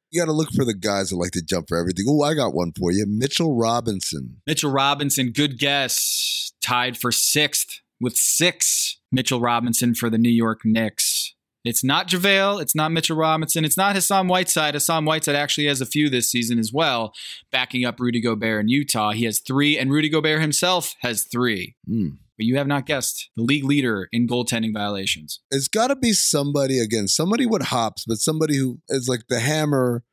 You 0.10 0.22
got 0.22 0.26
to 0.26 0.34
look 0.34 0.50
for 0.56 0.64
the 0.64 0.74
guys 0.74 1.10
that 1.10 1.18
like 1.18 1.32
to 1.32 1.42
jump 1.42 1.68
for 1.68 1.78
everything. 1.78 2.06
Oh, 2.08 2.22
I 2.22 2.34
got 2.34 2.54
one 2.54 2.72
for 2.78 2.92
you. 2.92 3.06
Mitchell 3.08 3.56
Robinson. 3.56 4.42
Mitchell 4.48 4.72
Robinson, 4.72 5.32
good 5.32 5.60
guess. 5.60 6.54
Tied 6.62 6.98
for 6.98 7.12
sixth 7.12 7.82
with 8.00 8.16
six. 8.16 9.00
Mitchell 9.12 9.42
Robinson 9.42 9.96
for 9.96 10.10
the 10.10 10.18
New 10.18 10.30
York 10.30 10.62
Knicks. 10.64 11.34
It's 11.66 11.84
not 11.84 12.08
JaVale. 12.08 12.62
It's 12.62 12.76
not 12.76 12.94
Mitchell 12.94 13.18
Robinson. 13.18 13.66
It's 13.66 13.76
not 13.76 13.96
Hassan 13.96 14.28
Whiteside. 14.30 14.74
Hassan 14.74 15.04
Whiteside 15.04 15.36
actually 15.36 15.68
has 15.68 15.82
a 15.82 15.86
few 15.86 16.10
this 16.10 16.32
season 16.32 16.60
as 16.60 16.72
well, 16.72 17.14
backing 17.52 17.84
up 17.84 18.00
Rudy 18.00 18.22
Gobert 18.22 18.62
in 18.62 18.70
Utah. 18.70 19.12
He 19.12 19.26
has 19.26 19.40
three, 19.40 19.78
and 19.78 19.92
Rudy 19.92 20.08
Gobert 20.08 20.40
himself 20.40 20.96
has 21.02 21.26
three. 21.30 21.76
Mm. 21.90 22.20
But 22.38 22.46
you 22.46 22.58
have 22.58 22.68
not 22.68 22.86
guessed 22.86 23.30
the 23.36 23.42
league 23.42 23.64
leader 23.64 24.08
in 24.12 24.28
goaltending 24.28 24.74
violations. 24.74 25.42
It's 25.50 25.68
got 25.68 25.88
to 25.88 25.96
be 25.96 26.14
somebody, 26.14 26.80
again, 26.80 27.08
somebody 27.08 27.48
with 27.48 27.64
hops, 27.64 28.06
but 28.06 28.20
somebody 28.20 28.58
who 28.58 28.80
is 28.90 29.10
like 29.10 29.24
the 29.28 29.40
hammer 29.40 30.04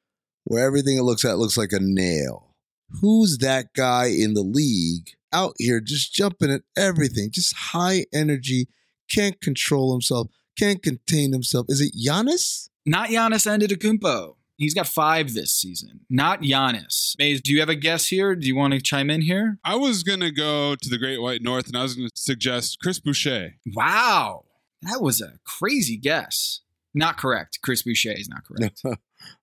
where 0.45 0.65
everything 0.65 0.97
it 0.97 1.03
looks 1.03 1.25
at 1.25 1.39
looks 1.39 1.57
like 1.57 1.73
a 1.73 1.81
nail. 1.81 2.55
Who's 3.01 3.39
that 3.39 3.75
guy 3.75 4.07
in 4.07 4.35
the 4.35 4.43
league 4.43 5.11
out 5.33 5.55
here 5.59 5.81
just 5.81 6.15
jumping 6.15 6.51
at 6.51 6.63
everything, 6.77 7.31
just 7.31 7.55
high 7.57 8.07
energy, 8.13 8.69
can't 9.11 9.41
control 9.41 9.93
himself, 9.93 10.29
can't 10.59 10.83
contain 10.83 11.33
himself? 11.33 11.67
Is 11.69 11.81
it 11.81 11.93
Giannis? 11.95 12.69
Not 12.87 13.09
Giannis 13.09 13.47
Antetokounmpo. 13.47 14.37
He's 14.57 14.75
got 14.75 14.87
five 14.87 15.35
this 15.35 15.53
season. 15.53 16.01
Not 16.09 16.43
Giannis. 16.43 17.19
Mays, 17.19 17.41
do 17.41 17.53
you 17.53 17.61
have 17.61 17.69
a 17.69 17.75
guess 17.75 18.07
here? 18.07 18.37
Do 18.37 18.47
you 18.47 18.55
want 18.57 18.73
to 18.75 18.81
chime 18.81 19.11
in 19.11 19.23
here? 19.23 19.59
I 19.65 19.77
was 19.77 20.03
going 20.03 20.21
to 20.21 20.31
go 20.31 20.77
to 20.77 20.89
the 20.89 20.99
Great 20.99 21.21
White 21.21 21.43
North 21.43 21.67
and 21.67 21.77
I 21.77 21.83
was 21.83 21.95
going 21.95 22.09
to 22.09 22.13
suggest 22.15 22.79
Chris 22.81 23.01
Boucher. 23.01 23.55
Wow. 23.75 24.45
That 24.83 25.01
was 25.01 25.21
a 25.21 25.39
crazy 25.45 25.97
guess. 25.97 26.61
Not 26.95 27.17
correct. 27.17 27.59
Chris 27.63 27.83
Boucher 27.83 28.13
is 28.13 28.29
not 28.29 28.45
correct. 28.45 28.83
I 28.87 28.97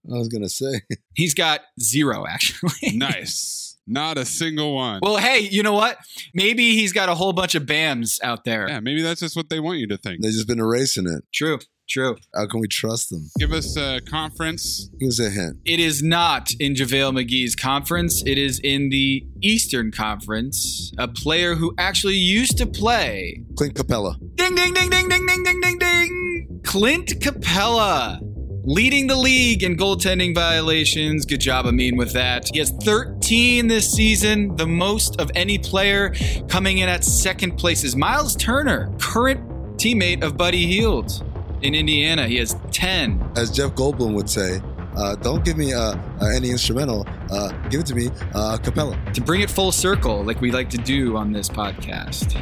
was 0.06 0.30
going 0.30 0.44
to 0.44 0.50
say. 0.50 0.82
He's 1.14 1.34
got 1.34 1.62
zero, 1.80 2.26
actually. 2.26 2.72
nice. 2.98 3.78
Not 3.88 4.18
a 4.18 4.26
single 4.26 4.76
one. 4.76 5.00
Well, 5.02 5.18
hey, 5.18 5.40
you 5.40 5.64
know 5.64 5.74
what? 5.74 5.98
Maybe 6.34 6.78
he's 6.78 6.94
got 6.94 7.10
a 7.10 7.16
whole 7.16 7.34
bunch 7.34 7.56
of 7.56 7.64
BAMs 7.64 8.22
out 8.24 8.46
there. 8.46 8.70
Yeah, 8.70 8.80
maybe 8.80 9.02
that's 9.02 9.20
just 9.20 9.36
what 9.36 9.50
they 9.50 9.60
want 9.60 9.80
you 9.80 9.88
to 9.88 9.98
think. 9.98 10.22
They've 10.22 10.32
just 10.32 10.48
been 10.48 10.60
erasing 10.60 11.08
it. 11.08 11.26
True. 11.34 11.60
True. 11.92 12.16
How 12.34 12.48
can 12.48 12.62
we 12.62 12.70
trust 12.70 13.10
them? 13.10 13.30
Give 13.38 13.52
us 13.52 13.76
a 13.76 14.00
conference. 14.00 14.90
Give 14.98 15.10
us 15.10 15.20
a 15.20 15.30
hint. 15.30 15.58
It 15.66 15.82
is 15.82 16.02
not 16.02 16.52
in 16.58 16.74
JaVale 16.74 17.20
McGee's 17.20 17.54
conference. 17.54 18.24
It 18.26 18.38
is 18.38 18.62
in 18.64 18.88
the 18.88 19.26
Eastern 19.42 19.92
Conference. 19.92 20.94
A 20.98 21.10
player 21.10 21.56
who 21.56 21.74
actually 21.78 22.16
used 22.16 22.58
to 22.60 22.66
play. 22.66 23.44
Clint 23.58 23.74
Capela. 23.74 24.18
Ding, 24.36 24.56
ding, 24.56 24.74
ding, 24.74 24.90
ding, 24.90 25.10
ding, 25.10 25.26
ding, 25.26 25.44
ding, 25.44 25.60
ding, 25.60 25.80
ding. 25.80 26.62
Clint 26.64 27.08
Capela. 27.20 28.20
Leading 28.64 29.08
the 29.08 29.18
league 29.18 29.62
in 29.62 29.76
goaltending 29.76 30.34
violations. 30.34 31.26
Good 31.26 31.42
job, 31.42 31.66
Amin, 31.66 31.98
with 31.98 32.14
that. 32.14 32.48
He 32.54 32.60
has 32.60 32.72
13 32.84 33.68
this 33.68 33.92
season, 33.92 34.56
the 34.56 34.68
most 34.68 35.20
of 35.20 35.30
any 35.36 35.58
player. 35.58 36.14
Coming 36.48 36.78
in 36.78 36.88
at 36.88 37.04
second 37.04 37.58
place 37.58 37.84
is 37.84 37.98
Miles 37.98 38.38
Turner, 38.38 38.96
current 38.98 39.42
teammate 39.76 40.24
of 40.24 40.38
Buddy 40.38 40.68
Hield 40.68 41.22
in 41.62 41.76
Indiana. 41.76 42.28
He 42.28 42.38
has 42.38 42.56
10. 42.72 43.32
As 43.36 43.52
Jeff 43.52 43.72
Goldblum 43.72 44.14
would 44.14 44.30
say, 44.30 44.62
uh, 44.96 45.16
don't 45.16 45.44
give 45.46 45.58
me 45.58 45.74
uh, 45.74 45.96
uh, 46.22 46.26
any 46.36 46.50
instrumental. 46.50 47.08
Uh, 47.30 47.52
give 47.70 47.82
it 47.82 47.86
to 47.88 47.96
me 47.96 48.10
uh, 48.34 48.58
capella. 48.58 48.98
To 49.14 49.22
bring 49.22 49.42
it 49.42 49.50
full 49.50 49.72
circle, 49.72 50.24
like 50.24 50.42
we 50.42 50.52
like 50.52 50.70
to 50.72 50.78
do 50.78 51.16
on 51.16 51.32
this 51.32 51.48
podcast, 51.48 52.40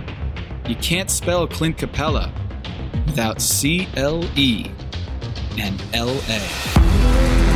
you 0.67 0.75
can't 0.75 1.10
spell 1.10 1.47
Clint 1.47 1.77
Capela 1.77 2.32
without 3.05 3.41
C 3.41 3.88
L 3.95 4.23
E 4.36 4.71
and 5.58 5.82
L 5.93 6.19
A. 6.29 7.48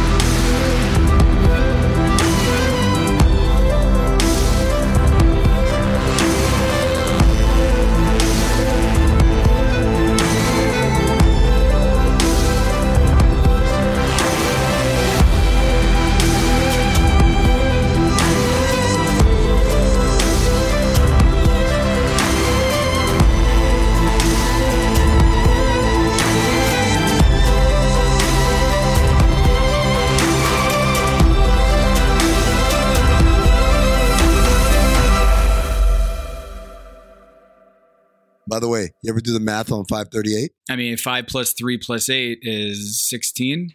By 38.54 38.60
the 38.60 38.68
way, 38.68 38.92
you 39.02 39.12
ever 39.12 39.20
do 39.20 39.34
the 39.34 39.39
math 39.39 39.72
on 39.72 39.84
538? 39.86 40.52
I 40.70 40.76
mean, 40.76 40.96
five 40.96 41.26
plus 41.26 41.54
three 41.54 41.80
plus 41.80 42.08
eight 42.08 42.38
is 42.44 43.04
16. 43.10 43.74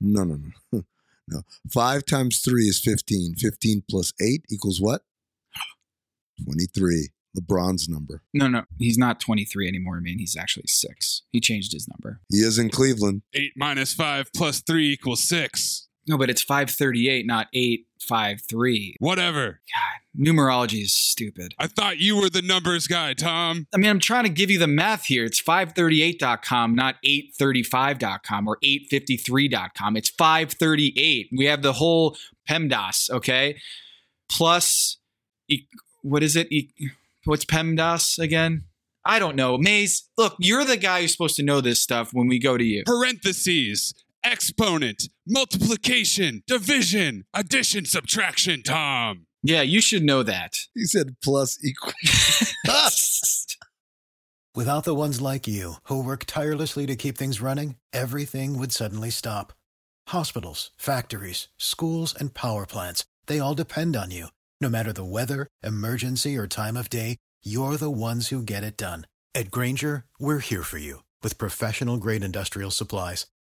No, 0.00 0.22
no, 0.22 0.38
no. 0.70 0.84
no. 1.28 1.42
Five 1.74 2.04
times 2.04 2.38
three 2.38 2.66
is 2.66 2.80
15. 2.80 3.34
15 3.38 3.82
plus 3.90 4.12
eight 4.22 4.44
equals 4.48 4.80
what? 4.80 5.02
23. 6.44 7.08
LeBron's 7.36 7.88
number. 7.88 8.22
No, 8.32 8.46
no, 8.46 8.62
he's 8.78 8.96
not 8.96 9.18
23 9.18 9.66
anymore. 9.66 9.96
I 9.96 10.00
mean, 10.00 10.20
he's 10.20 10.36
actually 10.36 10.68
six. 10.68 11.22
He 11.32 11.40
changed 11.40 11.72
his 11.72 11.88
number. 11.88 12.20
He 12.30 12.38
is 12.38 12.56
in 12.56 12.70
Cleveland. 12.70 13.22
Eight 13.34 13.54
minus 13.56 13.94
five 13.94 14.30
plus 14.32 14.60
three 14.60 14.92
equals 14.92 15.24
six. 15.24 15.88
No, 16.08 16.16
but 16.18 16.30
it's 16.30 16.42
538, 16.42 17.26
not 17.26 17.48
853. 17.52 18.96
Whatever. 19.00 19.60
God, 19.74 20.26
numerology 20.26 20.82
is 20.82 20.92
stupid. 20.94 21.54
I 21.58 21.66
thought 21.66 21.98
you 21.98 22.16
were 22.16 22.30
the 22.30 22.42
numbers 22.42 22.86
guy, 22.86 23.14
Tom. 23.14 23.66
I 23.74 23.76
mean, 23.76 23.90
I'm 23.90 24.00
trying 24.00 24.24
to 24.24 24.30
give 24.30 24.50
you 24.50 24.58
the 24.58 24.66
math 24.66 25.04
here. 25.04 25.24
It's 25.24 25.40
538.com, 25.42 26.74
not 26.74 26.96
835.com 27.04 28.48
or 28.48 28.58
853.com. 28.64 29.96
It's 29.96 30.08
538. 30.10 31.28
We 31.36 31.44
have 31.46 31.62
the 31.62 31.74
whole 31.74 32.16
PEMDAS, 32.48 33.10
okay? 33.10 33.58
Plus, 34.30 34.98
e- 35.48 35.66
what 36.02 36.22
is 36.22 36.34
it? 36.34 36.50
E- 36.50 36.70
what's 37.24 37.44
PEMDAS 37.44 38.18
again? 38.18 38.64
I 39.04 39.18
don't 39.18 39.36
know. 39.36 39.56
Mays, 39.56 40.08
look, 40.18 40.34
you're 40.38 40.64
the 40.64 40.76
guy 40.76 41.00
who's 41.02 41.12
supposed 41.12 41.36
to 41.36 41.42
know 41.42 41.60
this 41.60 41.82
stuff 41.82 42.10
when 42.12 42.28
we 42.28 42.38
go 42.38 42.56
to 42.58 42.64
you. 42.64 42.82
Parentheses, 42.84 43.94
exponent, 44.24 45.04
multiplication, 45.26 46.42
division, 46.46 47.24
addition, 47.34 47.84
subtraction, 47.84 48.62
Tom. 48.62 49.26
Yeah, 49.42 49.62
you 49.62 49.80
should 49.80 50.02
know 50.02 50.22
that. 50.22 50.52
He 50.74 50.84
said 50.84 51.16
plus 51.22 51.58
equal. 51.64 51.92
Without 54.54 54.84
the 54.84 54.96
ones 54.96 55.20
like 55.20 55.46
you, 55.46 55.74
who 55.84 56.02
work 56.02 56.24
tirelessly 56.26 56.84
to 56.86 56.96
keep 56.96 57.16
things 57.16 57.40
running, 57.40 57.76
everything 57.92 58.58
would 58.58 58.72
suddenly 58.72 59.10
stop. 59.10 59.52
Hospitals, 60.08 60.72
factories, 60.76 61.48
schools, 61.56 62.14
and 62.18 62.34
power 62.34 62.66
plants, 62.66 63.06
they 63.26 63.38
all 63.38 63.54
depend 63.54 63.96
on 63.96 64.10
you. 64.10 64.26
No 64.60 64.68
matter 64.68 64.92
the 64.92 65.04
weather, 65.04 65.46
emergency, 65.62 66.36
or 66.36 66.46
time 66.48 66.76
of 66.76 66.90
day, 66.90 67.16
you're 67.42 67.76
the 67.76 67.90
ones 67.90 68.28
who 68.28 68.42
get 68.42 68.64
it 68.64 68.76
done. 68.76 69.06
At 69.34 69.50
Grainger, 69.52 70.04
we're 70.18 70.40
here 70.40 70.64
for 70.64 70.78
you 70.78 71.04
with 71.22 71.38
professional 71.38 71.96
grade 71.96 72.24
industrial 72.24 72.72
supplies. 72.72 73.26